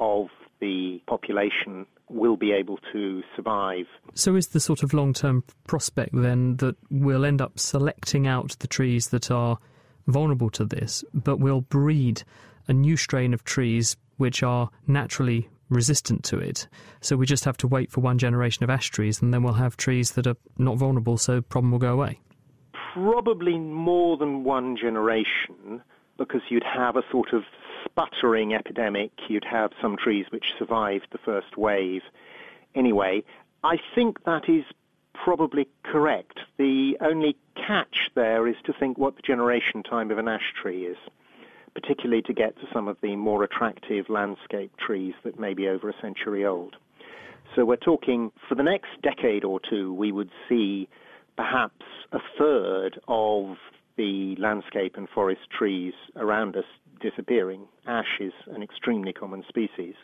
of 0.00 0.28
the 0.60 1.00
population 1.06 1.86
will 2.08 2.36
be 2.36 2.52
able 2.52 2.78
to 2.92 3.22
survive. 3.36 3.86
So, 4.14 4.34
is 4.36 4.48
the 4.48 4.60
sort 4.60 4.82
of 4.82 4.94
long 4.94 5.12
term 5.12 5.44
prospect 5.66 6.10
then 6.14 6.56
that 6.56 6.76
we'll 6.90 7.24
end 7.24 7.40
up 7.40 7.58
selecting 7.58 8.26
out 8.26 8.56
the 8.58 8.66
trees 8.66 9.08
that 9.08 9.30
are 9.30 9.58
vulnerable 10.06 10.50
to 10.50 10.64
this, 10.64 11.04
but 11.12 11.38
we'll 11.38 11.60
breed 11.62 12.22
a 12.66 12.72
new 12.72 12.96
strain 12.96 13.34
of 13.34 13.44
trees 13.44 13.96
which 14.16 14.42
are 14.42 14.70
naturally 14.86 15.48
resistant 15.68 16.24
to 16.24 16.38
it? 16.38 16.66
So, 17.00 17.16
we 17.16 17.26
just 17.26 17.44
have 17.44 17.56
to 17.58 17.66
wait 17.66 17.90
for 17.90 18.00
one 18.00 18.18
generation 18.18 18.64
of 18.64 18.70
ash 18.70 18.88
trees 18.88 19.20
and 19.20 19.32
then 19.32 19.42
we'll 19.42 19.54
have 19.54 19.76
trees 19.76 20.12
that 20.12 20.26
are 20.26 20.36
not 20.56 20.76
vulnerable, 20.76 21.18
so 21.18 21.40
problem 21.40 21.70
will 21.70 21.78
go 21.78 21.92
away? 21.92 22.20
Probably 22.94 23.58
more 23.58 24.16
than 24.16 24.44
one 24.44 24.76
generation 24.76 25.82
because 26.16 26.40
you'd 26.48 26.64
have 26.64 26.96
a 26.96 27.02
sort 27.12 27.32
of 27.32 27.44
sputtering 27.98 28.54
epidemic, 28.54 29.10
you'd 29.28 29.44
have 29.44 29.72
some 29.82 29.96
trees 29.96 30.26
which 30.30 30.52
survived 30.56 31.08
the 31.10 31.18
first 31.18 31.56
wave 31.56 32.02
anyway. 32.74 33.24
I 33.64 33.78
think 33.94 34.22
that 34.24 34.48
is 34.48 34.64
probably 35.14 35.66
correct. 35.82 36.38
The 36.58 36.96
only 37.00 37.36
catch 37.56 38.10
there 38.14 38.46
is 38.46 38.54
to 38.64 38.72
think 38.72 38.98
what 38.98 39.16
the 39.16 39.22
generation 39.22 39.82
time 39.82 40.12
of 40.12 40.18
an 40.18 40.28
ash 40.28 40.54
tree 40.60 40.84
is, 40.84 40.96
particularly 41.74 42.22
to 42.22 42.32
get 42.32 42.56
to 42.60 42.68
some 42.72 42.86
of 42.86 42.96
the 43.02 43.16
more 43.16 43.42
attractive 43.42 44.08
landscape 44.08 44.76
trees 44.76 45.14
that 45.24 45.40
may 45.40 45.54
be 45.54 45.66
over 45.66 45.88
a 45.88 46.00
century 46.00 46.46
old. 46.46 46.76
So 47.56 47.64
we're 47.64 47.76
talking 47.76 48.30
for 48.48 48.54
the 48.54 48.62
next 48.62 48.90
decade 49.02 49.42
or 49.42 49.58
two, 49.58 49.92
we 49.92 50.12
would 50.12 50.30
see 50.48 50.88
perhaps 51.36 51.84
a 52.12 52.20
third 52.38 53.00
of 53.08 53.56
the 53.96 54.36
landscape 54.36 54.96
and 54.96 55.08
forest 55.08 55.50
trees 55.50 55.94
around 56.14 56.56
us 56.56 56.64
disappearing. 57.00 57.66
Ash 57.86 58.18
is 58.20 58.32
an 58.48 58.62
extremely 58.62 59.12
common 59.12 59.44
species. 59.48 59.94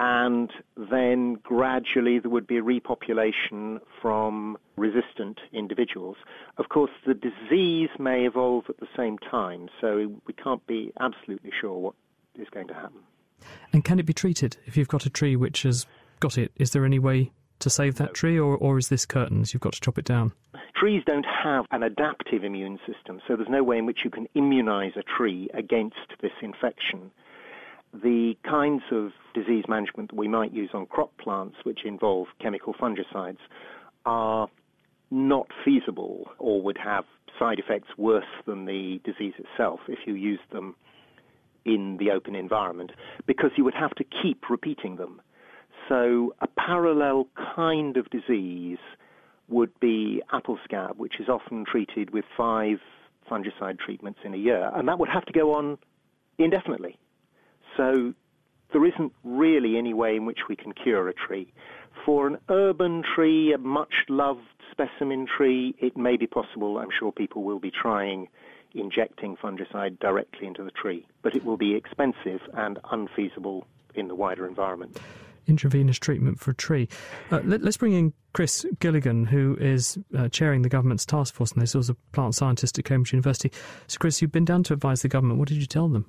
And 0.00 0.50
then 0.76 1.34
gradually 1.42 2.20
there 2.20 2.30
would 2.30 2.46
be 2.46 2.58
a 2.58 2.62
repopulation 2.62 3.80
from 4.00 4.56
resistant 4.76 5.40
individuals. 5.52 6.16
Of 6.56 6.68
course, 6.68 6.92
the 7.04 7.14
disease 7.14 7.88
may 7.98 8.24
evolve 8.24 8.64
at 8.68 8.78
the 8.78 8.86
same 8.96 9.18
time, 9.18 9.68
so 9.80 10.20
we 10.26 10.34
can't 10.34 10.64
be 10.68 10.92
absolutely 11.00 11.50
sure 11.60 11.76
what 11.76 11.94
is 12.36 12.46
going 12.50 12.68
to 12.68 12.74
happen. 12.74 13.00
And 13.72 13.84
can 13.84 13.98
it 13.98 14.06
be 14.06 14.12
treated? 14.12 14.56
If 14.66 14.76
you've 14.76 14.88
got 14.88 15.04
a 15.04 15.10
tree 15.10 15.34
which 15.34 15.62
has 15.62 15.84
got 16.20 16.38
it, 16.38 16.52
is 16.56 16.70
there 16.70 16.84
any 16.84 17.00
way 17.00 17.32
to 17.60 17.70
save 17.70 17.96
that 17.96 18.14
tree, 18.14 18.38
or, 18.38 18.56
or 18.56 18.78
is 18.78 18.88
this 18.88 19.06
curtains? 19.06 19.52
You've 19.52 19.60
got 19.60 19.72
to 19.74 19.80
chop 19.80 19.98
it 19.98 20.04
down. 20.04 20.32
Trees 20.78 21.02
don't 21.06 21.26
have 21.26 21.64
an 21.70 21.82
adaptive 21.82 22.44
immune 22.44 22.78
system, 22.86 23.20
so 23.26 23.36
there's 23.36 23.48
no 23.48 23.62
way 23.64 23.78
in 23.78 23.86
which 23.86 24.00
you 24.04 24.10
can 24.10 24.26
immunize 24.34 24.92
a 24.96 25.02
tree 25.02 25.48
against 25.54 25.96
this 26.22 26.32
infection. 26.40 27.10
The 27.92 28.34
kinds 28.44 28.82
of 28.92 29.10
disease 29.34 29.64
management 29.68 30.10
that 30.10 30.16
we 30.16 30.28
might 30.28 30.52
use 30.52 30.70
on 30.74 30.86
crop 30.86 31.10
plants, 31.18 31.56
which 31.64 31.80
involve 31.84 32.28
chemical 32.40 32.74
fungicides, 32.74 33.38
are 34.06 34.48
not 35.10 35.48
feasible 35.64 36.30
or 36.38 36.62
would 36.62 36.78
have 36.78 37.04
side 37.38 37.58
effects 37.58 37.88
worse 37.96 38.24
than 38.46 38.66
the 38.66 39.00
disease 39.04 39.34
itself 39.38 39.80
if 39.88 40.00
you 40.06 40.14
use 40.14 40.40
them 40.52 40.74
in 41.64 41.96
the 41.98 42.10
open 42.10 42.34
environment, 42.34 42.92
because 43.26 43.50
you 43.56 43.64
would 43.64 43.74
have 43.74 43.94
to 43.96 44.04
keep 44.22 44.48
repeating 44.48 44.96
them. 44.96 45.20
So 45.88 46.34
a 46.40 46.46
parallel 46.46 47.28
kind 47.54 47.96
of 47.96 48.08
disease 48.10 48.78
would 49.48 49.70
be 49.80 50.22
apple 50.32 50.58
scab, 50.64 50.98
which 50.98 51.18
is 51.18 51.28
often 51.28 51.64
treated 51.64 52.10
with 52.10 52.26
five 52.36 52.78
fungicide 53.30 53.78
treatments 53.78 54.20
in 54.24 54.34
a 54.34 54.36
year, 54.36 54.70
and 54.74 54.86
that 54.88 54.98
would 54.98 55.08
have 55.08 55.24
to 55.26 55.32
go 55.32 55.54
on 55.54 55.78
indefinitely. 56.38 56.98
So 57.76 58.12
there 58.72 58.84
isn't 58.84 59.12
really 59.24 59.78
any 59.78 59.94
way 59.94 60.16
in 60.16 60.26
which 60.26 60.40
we 60.48 60.56
can 60.56 60.72
cure 60.72 61.08
a 61.08 61.14
tree. 61.14 61.52
For 62.04 62.26
an 62.26 62.38
urban 62.50 63.02
tree, 63.14 63.54
a 63.54 63.58
much 63.58 63.94
loved 64.08 64.42
specimen 64.70 65.26
tree, 65.26 65.74
it 65.78 65.96
may 65.96 66.16
be 66.16 66.26
possible. 66.26 66.78
I'm 66.78 66.90
sure 66.98 67.12
people 67.12 67.42
will 67.44 67.58
be 67.58 67.70
trying 67.70 68.28
injecting 68.74 69.36
fungicide 69.36 69.98
directly 69.98 70.46
into 70.46 70.62
the 70.62 70.70
tree, 70.70 71.06
but 71.22 71.34
it 71.34 71.44
will 71.44 71.56
be 71.56 71.74
expensive 71.74 72.40
and 72.52 72.78
unfeasible 72.90 73.66
in 73.94 74.08
the 74.08 74.14
wider 74.14 74.46
environment 74.46 74.98
intravenous 75.48 75.98
treatment 75.98 76.38
for 76.38 76.52
a 76.52 76.54
tree. 76.54 76.88
Uh, 77.30 77.40
let, 77.44 77.62
us 77.62 77.76
bring 77.76 77.92
in 77.92 78.12
Chris 78.32 78.64
Gilligan, 78.80 79.26
who 79.26 79.56
is 79.60 79.98
uh, 80.16 80.28
chairing 80.28 80.62
the 80.62 80.68
government's 80.68 81.06
task 81.06 81.34
force 81.34 81.52
on 81.52 81.60
this, 81.60 81.74
also 81.74 81.94
a 81.94 82.14
plant 82.14 82.34
scientist 82.34 82.78
at 82.78 82.84
Cambridge 82.84 83.12
University. 83.12 83.50
So, 83.86 83.98
Chris, 83.98 84.22
you've 84.22 84.32
been 84.32 84.44
down 84.44 84.62
to 84.64 84.74
advise 84.74 85.02
the 85.02 85.08
government. 85.08 85.38
What 85.38 85.48
did 85.48 85.58
you 85.58 85.66
tell 85.66 85.88
them? 85.88 86.06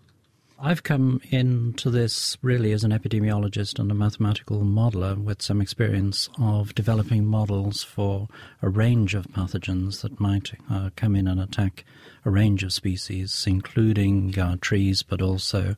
I've 0.61 0.83
come 0.83 1.21
into 1.29 1.89
this 1.89 2.37
really 2.41 2.73
as 2.73 2.83
an 2.83 2.91
epidemiologist 2.91 3.79
and 3.79 3.89
a 3.89 3.95
mathematical 3.95 4.59
modeler 4.63 5.17
with 5.17 5.41
some 5.41 5.61
experience 5.61 6.27
of 6.37 6.75
developing 6.75 7.25
models 7.25 7.81
for 7.81 8.27
a 8.61 8.67
range 8.67 9.15
of 9.15 9.27
pathogens 9.27 10.01
that 10.01 10.19
might 10.19 10.51
uh, 10.69 10.89
come 10.97 11.15
in 11.15 11.29
and 11.29 11.39
attack 11.39 11.85
a 12.25 12.29
range 12.29 12.61
of 12.63 12.73
species, 12.73 13.45
including 13.47 14.37
uh, 14.37 14.57
trees, 14.59 15.01
but 15.01 15.21
also 15.21 15.77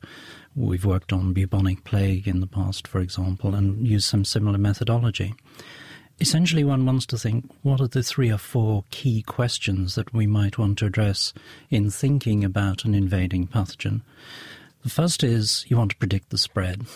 we've 0.56 0.84
worked 0.84 1.12
on 1.12 1.32
bubonic 1.32 1.84
plague 1.84 2.26
in 2.26 2.40
the 2.40 2.48
past, 2.48 2.88
for 2.88 2.98
example, 2.98 3.54
and 3.54 3.86
used 3.86 4.08
some 4.08 4.24
similar 4.24 4.58
methodology. 4.58 5.32
Essentially, 6.18 6.64
one 6.64 6.84
wants 6.84 7.06
to 7.06 7.16
think 7.16 7.48
what 7.62 7.80
are 7.80 7.86
the 7.86 8.02
three 8.02 8.32
or 8.32 8.38
four 8.38 8.82
key 8.90 9.22
questions 9.22 9.94
that 9.94 10.12
we 10.12 10.26
might 10.26 10.58
want 10.58 10.76
to 10.78 10.86
address 10.86 11.32
in 11.70 11.88
thinking 11.88 12.42
about 12.42 12.84
an 12.84 12.96
invading 12.96 13.46
pathogen. 13.46 14.02
The 14.82 14.90
first 14.90 15.22
is 15.22 15.64
you 15.68 15.76
want 15.76 15.92
to 15.92 15.96
predict 15.96 16.30
the 16.30 16.38
spread. 16.38 16.86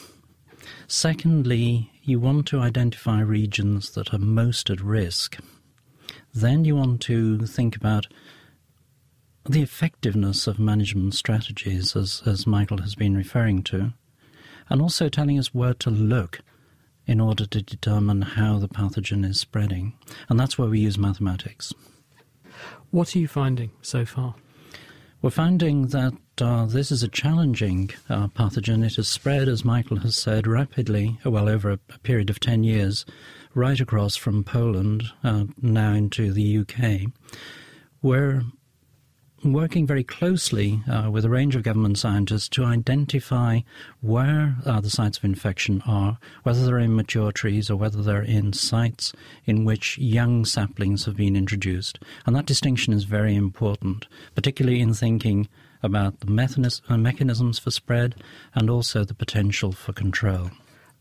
Secondly, 0.89 1.93
you 2.03 2.19
want 2.19 2.47
to 2.49 2.61
identify 2.61 3.21
regions 3.21 3.91
that 3.91 4.13
are 4.13 4.19
most 4.19 4.71
at 4.71 4.81
risk. 4.81 5.39
Then 6.35 6.65
you 6.65 6.77
want 6.77 7.01
to 7.03 7.47
think 7.47 7.77
about 7.77 8.07
the 9.49 9.63
effectiveness 9.63 10.47
of 10.47 10.59
management 10.59 11.15
strategies, 11.15 11.95
as, 11.95 12.23
as 12.27 12.47
Michael 12.47 12.79
has 12.79 12.97
been 12.97 13.17
referring 13.17 13.63
to, 13.65 13.93
and 14.69 14.83
also 14.83 15.09
telling 15.09 15.39
us 15.39 15.55
where 15.55 15.75
to 15.75 15.91
look 15.91 16.41
in 17.07 17.21
order 17.21 17.47
to 17.47 17.63
determine 17.63 18.23
how 18.23 18.59
the 18.59 18.69
pathogen 18.69 19.25
is 19.25 19.39
spreading. 19.39 19.97
And 20.29 20.41
that's 20.41 20.59
where 20.59 20.69
we 20.69 20.81
use 20.81 20.99
mathematics. 20.99 21.73
What 22.91 23.15
are 23.15 23.19
you 23.21 23.29
finding 23.29 23.71
so 23.81 24.05
far? 24.05 24.35
We're 25.23 25.31
finding 25.31 25.89
that 25.89 26.15
uh, 26.43 26.67
this 26.67 26.91
is 26.91 27.03
a 27.03 27.09
challenging 27.09 27.91
uh, 28.09 28.29
pathogen. 28.29 28.85
It 28.85 28.97
has 28.97 29.09
spread, 29.09 29.49
as 29.49 29.65
Michael 29.65 29.99
has 29.99 30.17
said, 30.17 30.47
rapidly, 30.47 31.19
well, 31.25 31.49
over 31.49 31.71
a, 31.71 31.79
a 31.95 31.99
period 32.01 32.31
of 32.31 32.41
10 32.41 32.65
years, 32.65 33.05
right 33.55 33.81
across 33.81 34.17
from 34.17 34.45
Poland, 34.45 35.05
uh, 35.25 35.45
now 35.61 35.93
into 35.93 36.33
the 36.33 36.59
UK. 36.59 37.11
We're 38.03 38.43
working 39.45 39.87
very 39.87 40.03
closely 40.03 40.83
uh, 40.91 41.11
with 41.11 41.25
a 41.25 41.31
range 41.31 41.55
of 41.55 41.63
government 41.63 41.99
scientists 41.99 42.49
to 42.49 42.65
identify 42.65 43.61
where 44.01 44.57
uh, 44.65 44.81
the 44.81 44.91
sites 44.91 45.19
of 45.19 45.25
infection 45.25 45.83
are, 45.87 46.19
whether 46.43 46.65
they're 46.65 46.79
in 46.79 46.97
mature 46.97 47.33
trees 47.33 47.71
or 47.71 47.77
whether 47.77 48.03
they're 48.03 48.23
in 48.23 48.53
sites 48.53 49.13
in 49.45 49.65
which 49.65 49.99
young 49.99 50.45
saplings 50.45 51.05
have 51.05 51.17
been 51.17 51.37
introduced. 51.37 51.99
And 52.25 52.35
that 52.35 52.47
distinction 52.47 52.93
is 52.93 53.05
very 53.05 53.35
important, 53.35 54.07
particularly 54.35 54.81
in 54.81 54.95
thinking 54.95 55.49
about 55.83 56.21
the 56.21 56.81
uh, 56.89 56.97
mechanisms 56.97 57.59
for 57.59 57.71
spread 57.71 58.15
and 58.55 58.71
also 58.71 59.05
the 59.05 59.15
potential 59.15 59.73
for 59.73 59.93
control 59.93 60.51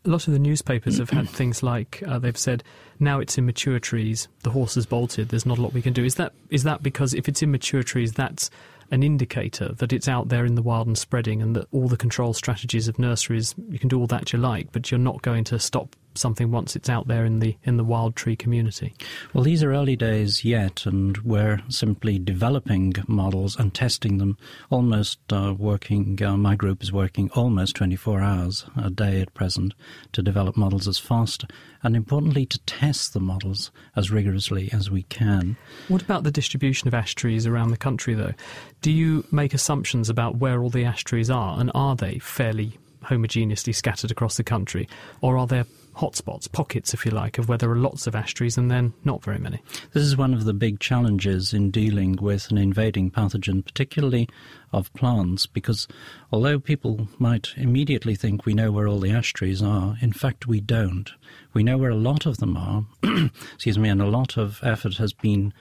a 0.05 0.09
lot 0.09 0.27
of 0.27 0.33
the 0.33 0.39
newspapers 0.39 0.97
have 0.99 1.09
had 1.09 1.27
things 1.27 1.63
like 1.63 2.03
uh, 2.07 2.19
they've 2.19 2.37
said 2.37 2.63
now 2.99 3.19
it's 3.19 3.37
in 3.37 3.45
mature 3.45 3.79
trees, 3.79 4.27
the 4.43 4.51
horse 4.51 4.75
has 4.75 4.85
bolted. 4.85 5.29
There's 5.29 5.45
not 5.45 5.57
a 5.57 5.61
lot 5.61 5.73
we 5.73 5.81
can 5.81 5.93
do. 5.93 6.05
Is 6.05 6.15
that 6.15 6.33
is 6.49 6.63
that 6.63 6.83
because 6.83 7.13
if 7.13 7.27
it's 7.27 7.41
in 7.41 7.51
mature 7.51 7.83
trees, 7.83 8.13
that's 8.13 8.49
an 8.91 9.03
indicator 9.03 9.73
that 9.73 9.91
it's 9.91 10.07
out 10.07 10.29
there 10.29 10.45
in 10.45 10.55
the 10.55 10.61
wild 10.61 10.87
and 10.87 10.97
spreading, 10.97 11.41
and 11.41 11.55
that 11.55 11.67
all 11.71 11.87
the 11.87 11.97
control 11.97 12.33
strategies 12.33 12.87
of 12.87 12.99
nurseries 12.99 13.55
you 13.69 13.79
can 13.79 13.89
do 13.89 13.99
all 13.99 14.07
that 14.07 14.31
you 14.31 14.39
like, 14.39 14.71
but 14.71 14.91
you're 14.91 14.99
not 14.99 15.21
going 15.21 15.43
to 15.45 15.59
stop 15.59 15.95
something 16.17 16.51
once 16.51 16.75
it's 16.75 16.89
out 16.89 17.07
there 17.07 17.25
in 17.25 17.39
the 17.39 17.57
in 17.63 17.77
the 17.77 17.83
wild 17.83 18.15
tree 18.15 18.35
community? 18.35 18.93
Well, 19.33 19.43
these 19.43 19.63
are 19.63 19.73
early 19.73 19.95
days 19.95 20.43
yet, 20.45 20.85
and 20.85 21.17
we're 21.19 21.61
simply 21.69 22.19
developing 22.19 22.93
models 23.07 23.57
and 23.57 23.73
testing 23.73 24.17
them. 24.17 24.37
Almost 24.69 25.19
uh, 25.31 25.53
working, 25.57 26.21
uh, 26.23 26.37
my 26.37 26.55
group 26.55 26.81
is 26.83 26.91
working 26.91 27.29
almost 27.31 27.75
24 27.75 28.21
hours 28.21 28.65
a 28.77 28.89
day 28.89 29.21
at 29.21 29.33
present 29.33 29.73
to 30.13 30.21
develop 30.21 30.57
models 30.57 30.87
as 30.87 30.97
fast 30.97 31.45
and, 31.83 31.95
importantly, 31.95 32.45
to 32.47 32.59
test 32.59 33.13
the 33.13 33.19
models 33.19 33.71
as 33.95 34.11
rigorously 34.11 34.69
as 34.73 34.89
we 34.89 35.03
can. 35.03 35.55
What 35.87 36.01
about 36.01 36.23
the 36.23 36.31
distribution 36.31 36.87
of 36.87 36.93
ash 36.93 37.13
trees 37.15 37.45
around 37.45 37.69
the 37.69 37.77
country, 37.77 38.13
though? 38.13 38.33
Do 38.81 38.91
you 38.91 39.25
make 39.31 39.53
assumptions 39.53 40.09
about 40.09 40.37
where 40.37 40.61
all 40.61 40.69
the 40.69 40.85
ash 40.85 41.03
trees 41.03 41.29
are, 41.29 41.59
and 41.59 41.71
are 41.75 41.95
they 41.95 42.19
fairly 42.19 42.77
homogeneously 43.05 43.73
scattered 43.73 44.11
across 44.11 44.37
the 44.37 44.43
country, 44.43 44.87
or 45.21 45.37
are 45.37 45.47
there 45.47 45.65
hotspots, 45.97 46.51
pockets, 46.51 46.93
if 46.93 47.05
you 47.05 47.11
like, 47.11 47.37
of 47.37 47.47
where 47.47 47.57
there 47.57 47.71
are 47.71 47.77
lots 47.77 48.05
of 48.05 48.15
ash 48.15 48.33
trees 48.33 48.57
and 48.57 48.69
then 48.69 48.93
not 49.03 49.23
very 49.23 49.39
many. 49.39 49.61
This 49.93 50.03
is 50.03 50.17
one 50.17 50.33
of 50.33 50.43
the 50.43 50.53
big 50.53 50.79
challenges 50.79 51.53
in 51.53 51.71
dealing 51.71 52.17
with 52.17 52.51
an 52.51 52.57
invading 52.57 53.11
pathogen, 53.11 53.63
particularly 53.63 54.27
of 54.73 54.93
plants, 54.93 55.45
because 55.45 55.87
although 56.31 56.59
people 56.59 57.07
might 57.17 57.53
immediately 57.55 58.15
think 58.15 58.45
we 58.45 58.53
know 58.53 58.71
where 58.71 58.87
all 58.87 58.99
the 58.99 59.11
ash 59.11 59.31
trees 59.31 59.61
are, 59.61 59.95
in 60.01 60.11
fact 60.11 60.47
we 60.47 60.59
don't. 60.59 61.11
We 61.53 61.63
know 61.63 61.77
where 61.77 61.91
a 61.91 61.95
lot 61.95 62.25
of 62.25 62.37
them 62.37 62.57
are, 62.57 62.85
excuse 63.53 63.79
me, 63.79 63.89
and 63.89 64.01
a 64.01 64.07
lot 64.07 64.37
of 64.37 64.59
effort 64.63 64.97
has 64.97 65.13
been 65.13 65.53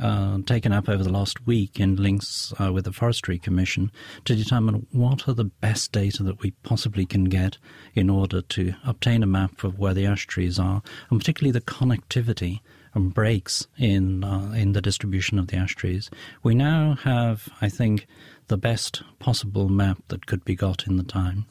uh, 0.00 0.38
taken 0.46 0.72
up 0.72 0.88
over 0.88 1.02
the 1.02 1.12
last 1.12 1.46
week 1.46 1.78
in 1.78 1.96
links 1.96 2.52
uh, 2.60 2.72
with 2.72 2.84
the 2.84 2.92
Forestry 2.92 3.38
Commission 3.38 3.90
to 4.24 4.34
determine 4.34 4.86
what 4.92 5.28
are 5.28 5.34
the 5.34 5.44
best 5.44 5.92
data 5.92 6.22
that 6.22 6.40
we 6.40 6.52
possibly 6.62 7.06
can 7.06 7.24
get 7.24 7.58
in 7.94 8.08
order 8.08 8.40
to 8.40 8.74
obtain 8.84 9.22
a 9.22 9.26
map 9.26 9.64
of 9.64 9.78
where 9.78 9.94
the 9.94 10.06
ash 10.06 10.26
trees 10.26 10.58
are, 10.58 10.82
and 11.10 11.20
particularly 11.20 11.52
the 11.52 11.60
connectivity 11.60 12.60
and 12.94 13.14
breaks 13.14 13.66
in 13.78 14.24
uh, 14.24 14.52
in 14.56 14.72
the 14.72 14.80
distribution 14.80 15.38
of 15.38 15.48
the 15.48 15.56
ash 15.56 15.74
trees. 15.74 16.10
We 16.42 16.54
now 16.54 16.96
have, 17.02 17.48
I 17.60 17.68
think, 17.68 18.06
the 18.48 18.56
best 18.56 19.02
possible 19.18 19.68
map 19.68 19.98
that 20.08 20.26
could 20.26 20.44
be 20.44 20.56
got 20.56 20.86
in 20.86 20.96
the 20.96 21.04
time. 21.04 21.46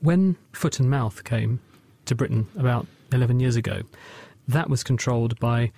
When 0.00 0.36
foot 0.52 0.80
and 0.80 0.90
mouth 0.90 1.24
came 1.24 1.60
to 2.06 2.14
Britain 2.14 2.48
about 2.56 2.86
11 3.12 3.38
years 3.38 3.56
ago, 3.56 3.82
that 4.48 4.70
was 4.70 4.82
controlled 4.82 5.38
by 5.38 5.72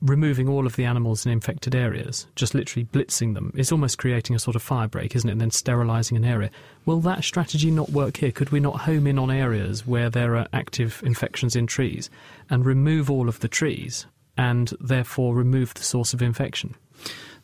removing 0.00 0.48
all 0.48 0.66
of 0.66 0.76
the 0.76 0.84
animals 0.84 1.26
in 1.26 1.32
infected 1.32 1.74
areas, 1.74 2.26
just 2.36 2.54
literally 2.54 2.86
blitzing 2.86 3.34
them. 3.34 3.52
It's 3.56 3.72
almost 3.72 3.98
creating 3.98 4.36
a 4.36 4.38
sort 4.38 4.56
of 4.56 4.62
fire 4.62 4.88
break, 4.88 5.16
isn't 5.16 5.28
it? 5.28 5.32
And 5.32 5.40
then 5.40 5.50
sterilising 5.50 6.16
an 6.16 6.24
area. 6.24 6.50
Will 6.86 7.00
that 7.00 7.24
strategy 7.24 7.70
not 7.70 7.90
work 7.90 8.18
here? 8.18 8.30
Could 8.30 8.50
we 8.50 8.60
not 8.60 8.82
home 8.82 9.06
in 9.06 9.18
on 9.18 9.30
areas 9.30 9.86
where 9.86 10.10
there 10.10 10.36
are 10.36 10.48
active 10.52 11.02
infections 11.04 11.56
in 11.56 11.66
trees 11.66 12.10
and 12.48 12.64
remove 12.64 13.10
all 13.10 13.28
of 13.28 13.40
the 13.40 13.48
trees 13.48 14.06
and 14.36 14.72
therefore 14.80 15.34
remove 15.34 15.74
the 15.74 15.82
source 15.82 16.14
of 16.14 16.22
infection? 16.22 16.74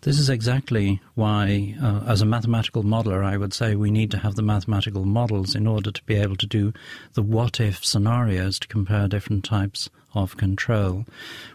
This 0.03 0.19
is 0.19 0.29
exactly 0.29 1.01
why, 1.15 1.75
uh, 1.83 2.03
as 2.07 2.21
a 2.21 2.27
mathematical 2.27 2.83
modeler, 2.83 3.25
I 3.25 3.39
would 3.39 3.55
say 3.55 3.75
we 3.75 3.91
need 3.91 4.11
to 4.11 4.19
have 4.19 4.35
the 4.35 4.43
mathematical 4.43 5.07
models 5.07 5.55
in 5.55 5.67
order 5.67 5.91
to 5.91 6.05
be 6.05 6.17
able 6.17 6.37
to 6.37 6.47
do 6.47 6.75
the 7.15 7.23
what 7.23 7.59
if 7.59 7.83
scenarios 7.83 8.59
to 8.59 8.69
compare 8.69 9.09
different 9.09 9.45
types 9.45 9.89
of 10.15 10.37
control. 10.37 11.05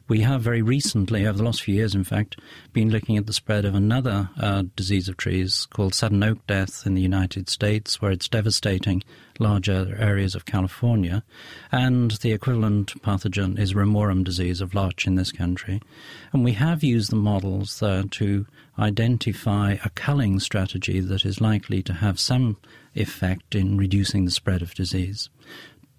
We 0.07 0.21
have 0.21 0.41
very 0.41 0.61
recently, 0.61 1.25
over 1.25 1.37
the 1.37 1.43
last 1.43 1.61
few 1.61 1.75
years, 1.75 1.93
in 1.93 2.03
fact, 2.03 2.39
been 2.73 2.89
looking 2.89 3.17
at 3.17 3.27
the 3.27 3.33
spread 3.33 3.63
of 3.65 3.75
another 3.75 4.29
uh, 4.39 4.63
disease 4.75 5.07
of 5.07 5.17
trees 5.17 5.67
called 5.69 5.93
sudden 5.93 6.23
oak 6.23 6.45
death 6.47 6.85
in 6.85 6.95
the 6.95 7.01
United 7.01 7.49
States, 7.49 8.01
where 8.01 8.11
it's 8.11 8.27
devastating 8.27 9.03
larger 9.37 9.95
areas 9.99 10.35
of 10.35 10.45
California. 10.45 11.23
And 11.71 12.11
the 12.11 12.31
equivalent 12.31 13.01
pathogen 13.01 13.57
is 13.59 13.73
ramorum 13.73 14.23
disease 14.23 14.61
of 14.61 14.73
larch 14.73 15.07
in 15.07 15.15
this 15.15 15.31
country. 15.31 15.81
And 16.33 16.43
we 16.43 16.53
have 16.53 16.83
used 16.83 17.11
the 17.11 17.15
models 17.15 17.81
uh, 17.81 18.03
to 18.11 18.45
identify 18.77 19.77
a 19.83 19.89
culling 19.89 20.39
strategy 20.39 20.99
that 21.01 21.25
is 21.25 21.41
likely 21.41 21.83
to 21.83 21.93
have 21.93 22.19
some 22.19 22.57
effect 22.95 23.53
in 23.53 23.77
reducing 23.77 24.25
the 24.25 24.31
spread 24.31 24.61
of 24.61 24.73
disease 24.73 25.29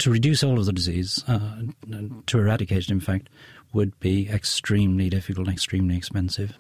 to 0.01 0.11
reduce 0.11 0.43
all 0.43 0.59
of 0.59 0.67
the 0.67 0.73
disease, 0.73 1.25
uh, 1.29 1.63
to 2.27 2.39
eradicate 2.39 2.85
it, 2.85 2.91
in 2.91 3.01
fact, 3.01 3.29
would 3.73 3.99
be 4.01 4.29
extremely 4.29 5.09
difficult 5.09 5.47
and 5.47 5.55
extremely 5.55 5.97
expensive. 5.97 6.57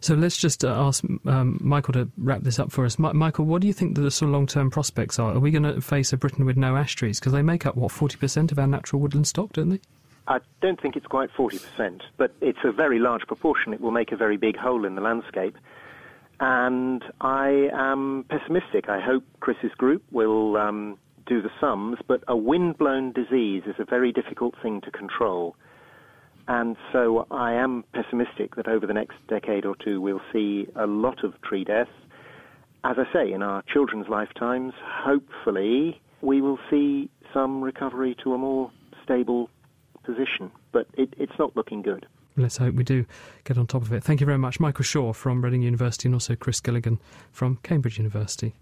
So 0.00 0.14
let's 0.14 0.36
just 0.36 0.64
uh, 0.64 0.68
ask 0.68 1.04
um, 1.26 1.58
Michael 1.60 1.92
to 1.94 2.08
wrap 2.16 2.42
this 2.42 2.58
up 2.58 2.70
for 2.70 2.84
us. 2.84 2.98
M- 3.00 3.16
Michael, 3.16 3.44
what 3.44 3.60
do 3.60 3.66
you 3.66 3.72
think 3.72 3.96
the 3.96 4.10
sort 4.10 4.28
of 4.28 4.32
long-term 4.32 4.70
prospects 4.70 5.18
are? 5.18 5.34
Are 5.34 5.40
we 5.40 5.50
going 5.50 5.64
to 5.64 5.80
face 5.80 6.12
a 6.12 6.16
Britain 6.16 6.44
with 6.44 6.56
no 6.56 6.76
ash 6.76 6.94
trees? 6.94 7.18
Because 7.18 7.32
they 7.32 7.42
make 7.42 7.66
up, 7.66 7.76
what, 7.76 7.90
40% 7.90 8.52
of 8.52 8.58
our 8.58 8.66
natural 8.66 9.02
woodland 9.02 9.26
stock, 9.26 9.52
don't 9.52 9.70
they? 9.70 9.80
I 10.28 10.38
don't 10.60 10.80
think 10.80 10.94
it's 10.94 11.06
quite 11.06 11.30
40%, 11.32 12.02
but 12.18 12.32
it's 12.40 12.58
a 12.62 12.70
very 12.70 12.98
large 12.98 13.22
proportion. 13.22 13.72
It 13.72 13.80
will 13.80 13.90
make 13.90 14.12
a 14.12 14.16
very 14.16 14.36
big 14.36 14.56
hole 14.56 14.84
in 14.84 14.94
the 14.94 15.00
landscape. 15.00 15.56
And 16.38 17.02
I 17.20 17.70
am 17.72 18.24
pessimistic. 18.28 18.88
I 18.88 19.00
hope 19.00 19.24
Chris's 19.40 19.72
group 19.72 20.04
will 20.12 20.56
um, 20.56 20.98
do 21.28 21.42
the 21.42 21.50
sums, 21.60 21.98
but 22.08 22.24
a 22.26 22.36
wind-blown 22.36 23.12
disease 23.12 23.62
is 23.66 23.74
a 23.78 23.84
very 23.84 24.12
difficult 24.12 24.54
thing 24.62 24.80
to 24.80 24.90
control. 24.90 25.54
And 26.48 26.76
so 26.92 27.26
I 27.30 27.52
am 27.52 27.84
pessimistic 27.92 28.56
that 28.56 28.66
over 28.66 28.86
the 28.86 28.94
next 28.94 29.16
decade 29.28 29.66
or 29.66 29.76
two 29.76 30.00
we'll 30.00 30.22
see 30.32 30.66
a 30.74 30.86
lot 30.86 31.22
of 31.22 31.40
tree 31.42 31.62
deaths. 31.64 31.90
As 32.84 32.96
I 32.98 33.12
say, 33.12 33.32
in 33.32 33.42
our 33.42 33.62
children's 33.70 34.08
lifetimes, 34.08 34.72
hopefully 34.82 36.00
we 36.22 36.40
will 36.40 36.58
see 36.70 37.10
some 37.34 37.62
recovery 37.62 38.16
to 38.24 38.32
a 38.32 38.38
more 38.38 38.70
stable 39.04 39.50
position. 40.04 40.50
But 40.72 40.86
it, 40.94 41.12
it's 41.18 41.38
not 41.38 41.54
looking 41.54 41.82
good. 41.82 42.06
Let's 42.36 42.56
hope 42.56 42.76
we 42.76 42.84
do 42.84 43.04
get 43.44 43.58
on 43.58 43.66
top 43.66 43.82
of 43.82 43.92
it. 43.92 44.02
Thank 44.02 44.20
you 44.20 44.26
very 44.26 44.38
much. 44.38 44.60
Michael 44.60 44.84
Shaw 44.84 45.12
from 45.12 45.44
Reading 45.44 45.62
University 45.62 46.08
and 46.08 46.14
also 46.14 46.34
Chris 46.34 46.60
Gilligan 46.60 46.98
from 47.32 47.58
Cambridge 47.62 47.98
University. 47.98 48.54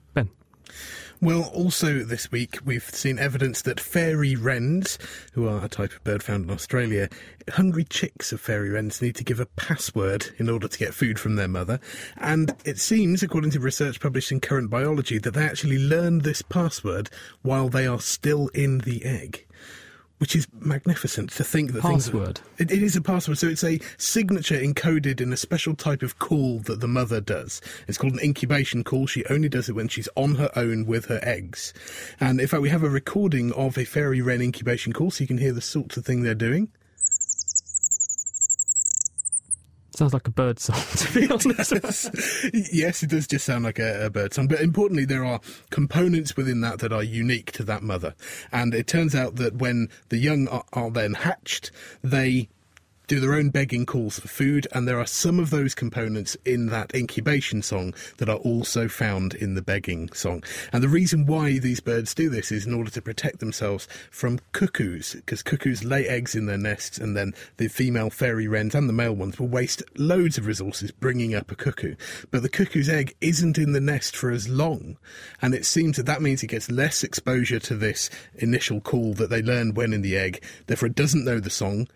Well, 1.20 1.50
also 1.54 2.00
this 2.00 2.30
week 2.30 2.58
we've 2.64 2.84
seen 2.84 3.18
evidence 3.18 3.62
that 3.62 3.80
fairy 3.80 4.36
wrens, 4.36 4.98
who 5.32 5.48
are 5.48 5.64
a 5.64 5.68
type 5.68 5.92
of 5.92 6.04
bird 6.04 6.22
found 6.22 6.44
in 6.44 6.50
Australia, 6.50 7.08
hungry 7.50 7.84
chicks 7.84 8.32
of 8.32 8.40
fairy 8.40 8.68
wrens 8.68 9.00
need 9.00 9.16
to 9.16 9.24
give 9.24 9.40
a 9.40 9.46
password 9.46 10.26
in 10.36 10.50
order 10.50 10.68
to 10.68 10.78
get 10.78 10.92
food 10.92 11.18
from 11.18 11.36
their 11.36 11.48
mother. 11.48 11.80
And 12.18 12.54
it 12.66 12.78
seems, 12.78 13.22
according 13.22 13.52
to 13.52 13.60
research 13.60 13.98
published 13.98 14.30
in 14.30 14.40
Current 14.40 14.68
Biology, 14.68 15.18
that 15.18 15.32
they 15.32 15.44
actually 15.44 15.78
learn 15.78 16.18
this 16.18 16.42
password 16.42 17.08
while 17.40 17.70
they 17.70 17.86
are 17.86 18.00
still 18.00 18.48
in 18.48 18.78
the 18.78 19.04
egg 19.04 19.45
which 20.18 20.34
is 20.34 20.46
magnificent 20.60 21.30
to 21.30 21.44
think 21.44 21.72
that 21.72 21.82
password. 21.82 22.38
Things, 22.38 22.70
it, 22.70 22.76
it 22.76 22.82
is 22.82 22.96
a 22.96 23.00
password, 23.00 23.38
so 23.38 23.48
it's 23.48 23.64
a 23.64 23.80
signature 23.98 24.58
encoded 24.58 25.20
in 25.20 25.32
a 25.32 25.36
special 25.36 25.74
type 25.74 26.02
of 26.02 26.18
call 26.18 26.60
that 26.60 26.80
the 26.80 26.88
mother 26.88 27.20
does. 27.20 27.60
It's 27.86 27.98
called 27.98 28.14
an 28.14 28.20
incubation 28.20 28.82
call. 28.84 29.06
She 29.06 29.24
only 29.26 29.48
does 29.48 29.68
it 29.68 29.74
when 29.74 29.88
she's 29.88 30.08
on 30.16 30.36
her 30.36 30.50
own 30.56 30.86
with 30.86 31.06
her 31.06 31.20
eggs. 31.22 31.74
And 32.18 32.40
in 32.40 32.46
fact, 32.46 32.62
we 32.62 32.70
have 32.70 32.82
a 32.82 32.90
recording 32.90 33.52
of 33.52 33.76
a 33.76 33.84
fairy 33.84 34.20
wren 34.20 34.40
incubation 34.40 34.92
call, 34.92 35.10
so 35.10 35.22
you 35.22 35.28
can 35.28 35.38
hear 35.38 35.52
the 35.52 35.60
sorts 35.60 35.96
of 35.96 36.04
thing 36.04 36.22
they're 36.22 36.34
doing. 36.34 36.68
Sounds 39.96 40.12
like 40.12 40.28
a 40.28 40.30
bird 40.30 40.58
song, 40.60 40.78
to 40.96 41.14
be 41.14 41.26
honest. 41.30 41.72
yes, 42.70 43.02
it 43.02 43.08
does 43.08 43.26
just 43.26 43.46
sound 43.46 43.64
like 43.64 43.78
a, 43.78 44.04
a, 44.04 44.10
bird 44.10 44.34
song. 44.34 44.46
But 44.46 44.60
importantly, 44.60 45.06
there 45.06 45.24
are 45.24 45.40
components 45.70 46.36
within 46.36 46.60
that 46.60 46.80
that 46.80 46.92
are 46.92 47.02
unique 47.02 47.50
to 47.52 47.62
that 47.64 47.82
mother. 47.82 48.14
And 48.52 48.74
it 48.74 48.86
turns 48.86 49.14
out 49.14 49.36
that 49.36 49.54
when 49.54 49.88
the 50.10 50.18
young 50.18 50.48
are, 50.48 50.64
are 50.74 50.90
then 50.90 51.14
hatched, 51.14 51.70
they 52.04 52.50
do 53.06 53.20
their 53.20 53.34
own 53.34 53.50
begging 53.50 53.86
calls 53.86 54.18
for 54.18 54.28
food, 54.28 54.66
and 54.72 54.86
there 54.86 54.98
are 54.98 55.06
some 55.06 55.38
of 55.38 55.50
those 55.50 55.74
components 55.74 56.36
in 56.44 56.66
that 56.66 56.94
incubation 56.94 57.62
song 57.62 57.94
that 58.18 58.28
are 58.28 58.38
also 58.38 58.88
found 58.88 59.34
in 59.34 59.54
the 59.54 59.62
begging 59.62 60.10
song. 60.12 60.42
And 60.72 60.82
the 60.82 60.88
reason 60.88 61.26
why 61.26 61.58
these 61.58 61.80
birds 61.80 62.14
do 62.14 62.28
this 62.28 62.50
is 62.50 62.66
in 62.66 62.74
order 62.74 62.90
to 62.90 63.02
protect 63.02 63.38
themselves 63.38 63.86
from 64.10 64.40
cuckoos, 64.52 65.12
because 65.14 65.42
cuckoos 65.42 65.84
lay 65.84 66.08
eggs 66.08 66.34
in 66.34 66.46
their 66.46 66.58
nests, 66.58 66.98
and 66.98 67.16
then 67.16 67.32
the 67.58 67.68
female 67.68 68.10
fairy 68.10 68.48
wrens 68.48 68.74
and 68.74 68.88
the 68.88 68.92
male 68.92 69.14
ones 69.14 69.38
will 69.38 69.48
waste 69.48 69.82
loads 69.96 70.36
of 70.36 70.46
resources 70.46 70.90
bringing 70.90 71.34
up 71.34 71.50
a 71.50 71.56
cuckoo. 71.56 71.94
But 72.30 72.42
the 72.42 72.48
cuckoo's 72.48 72.88
egg 72.88 73.14
isn't 73.20 73.58
in 73.58 73.72
the 73.72 73.80
nest 73.80 74.16
for 74.16 74.30
as 74.30 74.48
long, 74.48 74.96
and 75.40 75.54
it 75.54 75.64
seems 75.64 75.96
that 75.96 76.06
that 76.06 76.22
means 76.22 76.42
it 76.42 76.48
gets 76.48 76.70
less 76.70 77.04
exposure 77.04 77.60
to 77.60 77.76
this 77.76 78.10
initial 78.34 78.80
call 78.80 79.14
that 79.14 79.30
they 79.30 79.42
learn 79.42 79.74
when 79.74 79.92
in 79.92 80.02
the 80.02 80.16
egg, 80.16 80.42
therefore 80.66 80.88
it 80.88 80.94
doesn't 80.94 81.24
know 81.24 81.38
the 81.38 81.50
song 81.50 81.86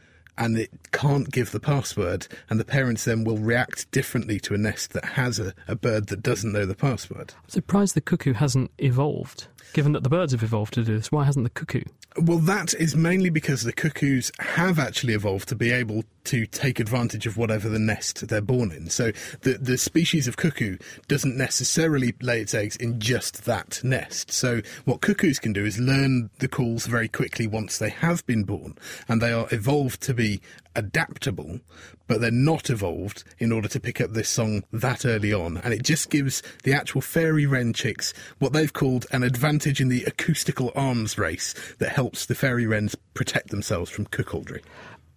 and 0.40 0.58
it 0.58 0.70
can't 0.90 1.30
give 1.30 1.52
the 1.52 1.60
password, 1.60 2.26
and 2.48 2.58
the 2.58 2.64
parents 2.64 3.04
then 3.04 3.22
will 3.24 3.36
react 3.36 3.88
differently 3.92 4.40
to 4.40 4.54
a 4.54 4.58
nest 4.58 4.94
that 4.94 5.04
has 5.04 5.38
a, 5.38 5.54
a 5.68 5.76
bird 5.76 6.08
that 6.08 6.22
doesn't 6.22 6.52
know 6.52 6.64
the 6.64 6.74
password. 6.74 7.34
I'm 7.36 7.48
surprised 7.48 7.94
the 7.94 8.00
cuckoo 8.00 8.32
hasn't 8.32 8.70
evolved. 8.78 9.46
Given 9.74 9.92
that 9.92 10.02
the 10.02 10.08
birds 10.08 10.32
have 10.32 10.42
evolved 10.42 10.74
to 10.74 10.82
do 10.82 10.96
this, 10.96 11.12
why 11.12 11.24
hasn't 11.24 11.44
the 11.44 11.50
cuckoo? 11.50 11.84
Well, 12.16 12.38
that 12.38 12.74
is 12.74 12.96
mainly 12.96 13.30
because 13.30 13.62
the 13.62 13.72
cuckoos 13.72 14.32
have 14.40 14.78
actually 14.78 15.12
evolved 15.12 15.48
to 15.50 15.54
be 15.54 15.70
able 15.70 16.04
to 16.30 16.46
take 16.46 16.78
advantage 16.78 17.26
of 17.26 17.36
whatever 17.36 17.68
the 17.68 17.80
nest 17.80 18.28
they're 18.28 18.40
born 18.40 18.70
in. 18.70 18.88
So 18.88 19.10
the 19.40 19.58
the 19.58 19.76
species 19.76 20.28
of 20.28 20.36
cuckoo 20.36 20.78
doesn't 21.08 21.36
necessarily 21.36 22.14
lay 22.22 22.40
its 22.40 22.54
eggs 22.54 22.76
in 22.76 23.00
just 23.00 23.46
that 23.46 23.80
nest. 23.82 24.30
So 24.30 24.62
what 24.84 25.00
cuckoos 25.00 25.40
can 25.40 25.52
do 25.52 25.64
is 25.64 25.80
learn 25.80 26.30
the 26.38 26.46
calls 26.46 26.86
very 26.86 27.08
quickly 27.08 27.48
once 27.48 27.78
they 27.78 27.90
have 27.90 28.24
been 28.26 28.44
born, 28.44 28.76
and 29.08 29.20
they 29.20 29.32
are 29.32 29.48
evolved 29.50 30.02
to 30.02 30.14
be 30.14 30.40
adaptable, 30.76 31.58
but 32.06 32.20
they're 32.20 32.30
not 32.30 32.70
evolved 32.70 33.24
in 33.38 33.50
order 33.50 33.66
to 33.66 33.80
pick 33.80 34.00
up 34.00 34.12
this 34.12 34.28
song 34.28 34.62
that 34.72 35.04
early 35.04 35.32
on. 35.32 35.56
And 35.58 35.74
it 35.74 35.82
just 35.82 36.10
gives 36.10 36.44
the 36.62 36.72
actual 36.72 37.00
fairy 37.00 37.44
wren 37.44 37.72
chicks 37.72 38.14
what 38.38 38.52
they've 38.52 38.72
called 38.72 39.04
an 39.10 39.24
advantage 39.24 39.80
in 39.80 39.88
the 39.88 40.04
acoustical 40.04 40.70
arms 40.76 41.18
race 41.18 41.54
that 41.78 41.90
helps 41.90 42.26
the 42.26 42.36
fairy 42.36 42.66
wrens 42.66 42.94
protect 43.14 43.48
themselves 43.50 43.90
from 43.90 44.06
cuckoldry. 44.06 44.62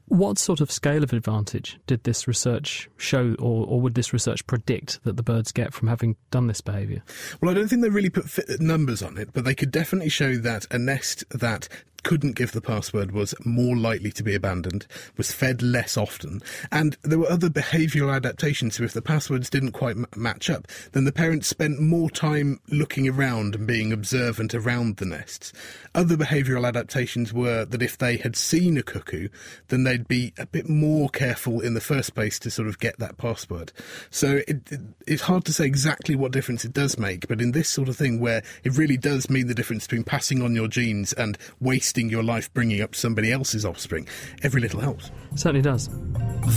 What 0.07 0.37
sort 0.37 0.61
of 0.61 0.71
scale 0.71 1.03
of 1.03 1.13
advantage 1.13 1.79
did 1.87 2.03
this 2.03 2.27
research 2.27 2.89
show, 2.97 3.35
or, 3.39 3.65
or, 3.65 3.81
would 3.81 3.95
this 3.95 4.13
research 4.13 4.45
predict 4.45 5.03
that 5.03 5.17
the 5.17 5.23
birds 5.23 5.51
get 5.51 5.73
from 5.73 5.87
having 5.87 6.17
done 6.29 6.47
this 6.47 6.61
behaviour? 6.61 7.03
Well, 7.41 7.49
I 7.49 7.53
don't 7.53 7.67
think 7.67 7.81
they 7.81 7.89
really 7.89 8.09
put 8.09 8.27
numbers 8.59 9.01
on 9.01 9.17
it, 9.17 9.29
but 9.33 9.45
they 9.45 9.55
could 9.55 9.71
definitely 9.71 10.09
show 10.09 10.35
that 10.37 10.67
a 10.71 10.77
nest 10.77 11.23
that 11.31 11.67
couldn't 12.03 12.35
give 12.35 12.51
the 12.51 12.61
password 12.61 13.11
was 13.11 13.33
more 13.45 13.75
likely 13.75 14.11
to 14.11 14.23
be 14.23 14.35
abandoned, 14.35 14.85
was 15.17 15.31
fed 15.31 15.61
less 15.61 15.97
often, 15.97 16.41
and 16.71 16.97
there 17.01 17.19
were 17.19 17.31
other 17.31 17.49
behavioural 17.49 18.13
adaptations. 18.13 18.75
So 18.75 18.83
if 18.83 18.93
the 18.93 19.01
passwords 19.01 19.49
didn't 19.49 19.71
quite 19.71 19.95
m- 19.95 20.05
match 20.15 20.49
up, 20.49 20.67
then 20.91 21.05
the 21.05 21.11
parents 21.11 21.47
spent 21.47 21.79
more 21.79 22.09
time 22.09 22.59
looking 22.69 23.07
around 23.07 23.55
and 23.55 23.65
being 23.65 23.93
observant 23.93 24.53
around 24.53 24.97
the 24.97 25.05
nests. 25.05 25.53
Other 25.95 26.17
behavioural 26.17 26.67
adaptations 26.67 27.33
were 27.33 27.65
that 27.65 27.81
if 27.81 27.97
they 27.97 28.17
had 28.17 28.35
seen 28.35 28.77
a 28.77 28.83
cuckoo, 28.83 29.29
then 29.69 29.83
they'd 29.83 30.07
be 30.07 30.33
a 30.37 30.45
bit 30.45 30.67
more 30.67 31.09
careful 31.09 31.61
in 31.61 31.73
the 31.73 31.81
first 31.81 32.13
place 32.15 32.37
to 32.39 32.51
sort 32.51 32.67
of 32.67 32.79
get 32.79 32.99
that 32.99 33.17
password. 33.17 33.71
So 34.09 34.41
it, 34.47 34.71
it, 34.71 34.81
it's 35.07 35.21
hard 35.23 35.45
to 35.45 35.53
say 35.53 35.65
exactly 35.65 36.15
what 36.15 36.31
difference 36.31 36.65
it 36.65 36.73
does 36.73 36.97
make, 36.97 37.27
but 37.27 37.41
in 37.41 37.51
this 37.51 37.69
sort 37.69 37.89
of 37.89 37.95
thing 37.95 38.19
where 38.19 38.43
it 38.63 38.77
really 38.77 38.97
does 38.97 39.29
mean 39.29 39.47
the 39.47 39.53
difference 39.53 39.85
between 39.85 40.03
passing 40.03 40.41
on 40.41 40.55
your 40.55 40.67
genes 40.67 41.13
and 41.13 41.37
wasting 41.59 41.92
wasting 41.93 42.09
your 42.09 42.23
life 42.23 42.51
bringing 42.53 42.81
up 42.81 42.95
somebody 42.95 43.31
else's 43.31 43.65
offspring. 43.65 44.07
Every 44.41 44.61
little 44.61 44.79
helps. 44.79 45.11
Certainly 45.35 45.61
does. 45.61 45.89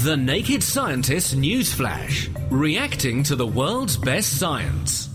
The 0.05 0.17
Naked 0.17 0.63
Scientist 0.63 1.37
Newsflash, 1.37 2.31
reacting 2.51 3.23
to 3.25 3.37
the 3.37 3.47
world's 3.47 3.99
best 3.99 4.39
science. 4.39 5.11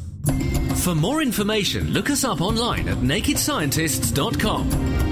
For 0.84 0.94
more 0.94 1.24
information, 1.24 1.92
look 1.92 2.12
us 2.12 2.24
up 2.24 2.40
online 2.40 2.88
at 2.88 2.98
nakedscientists.com. 2.98 5.11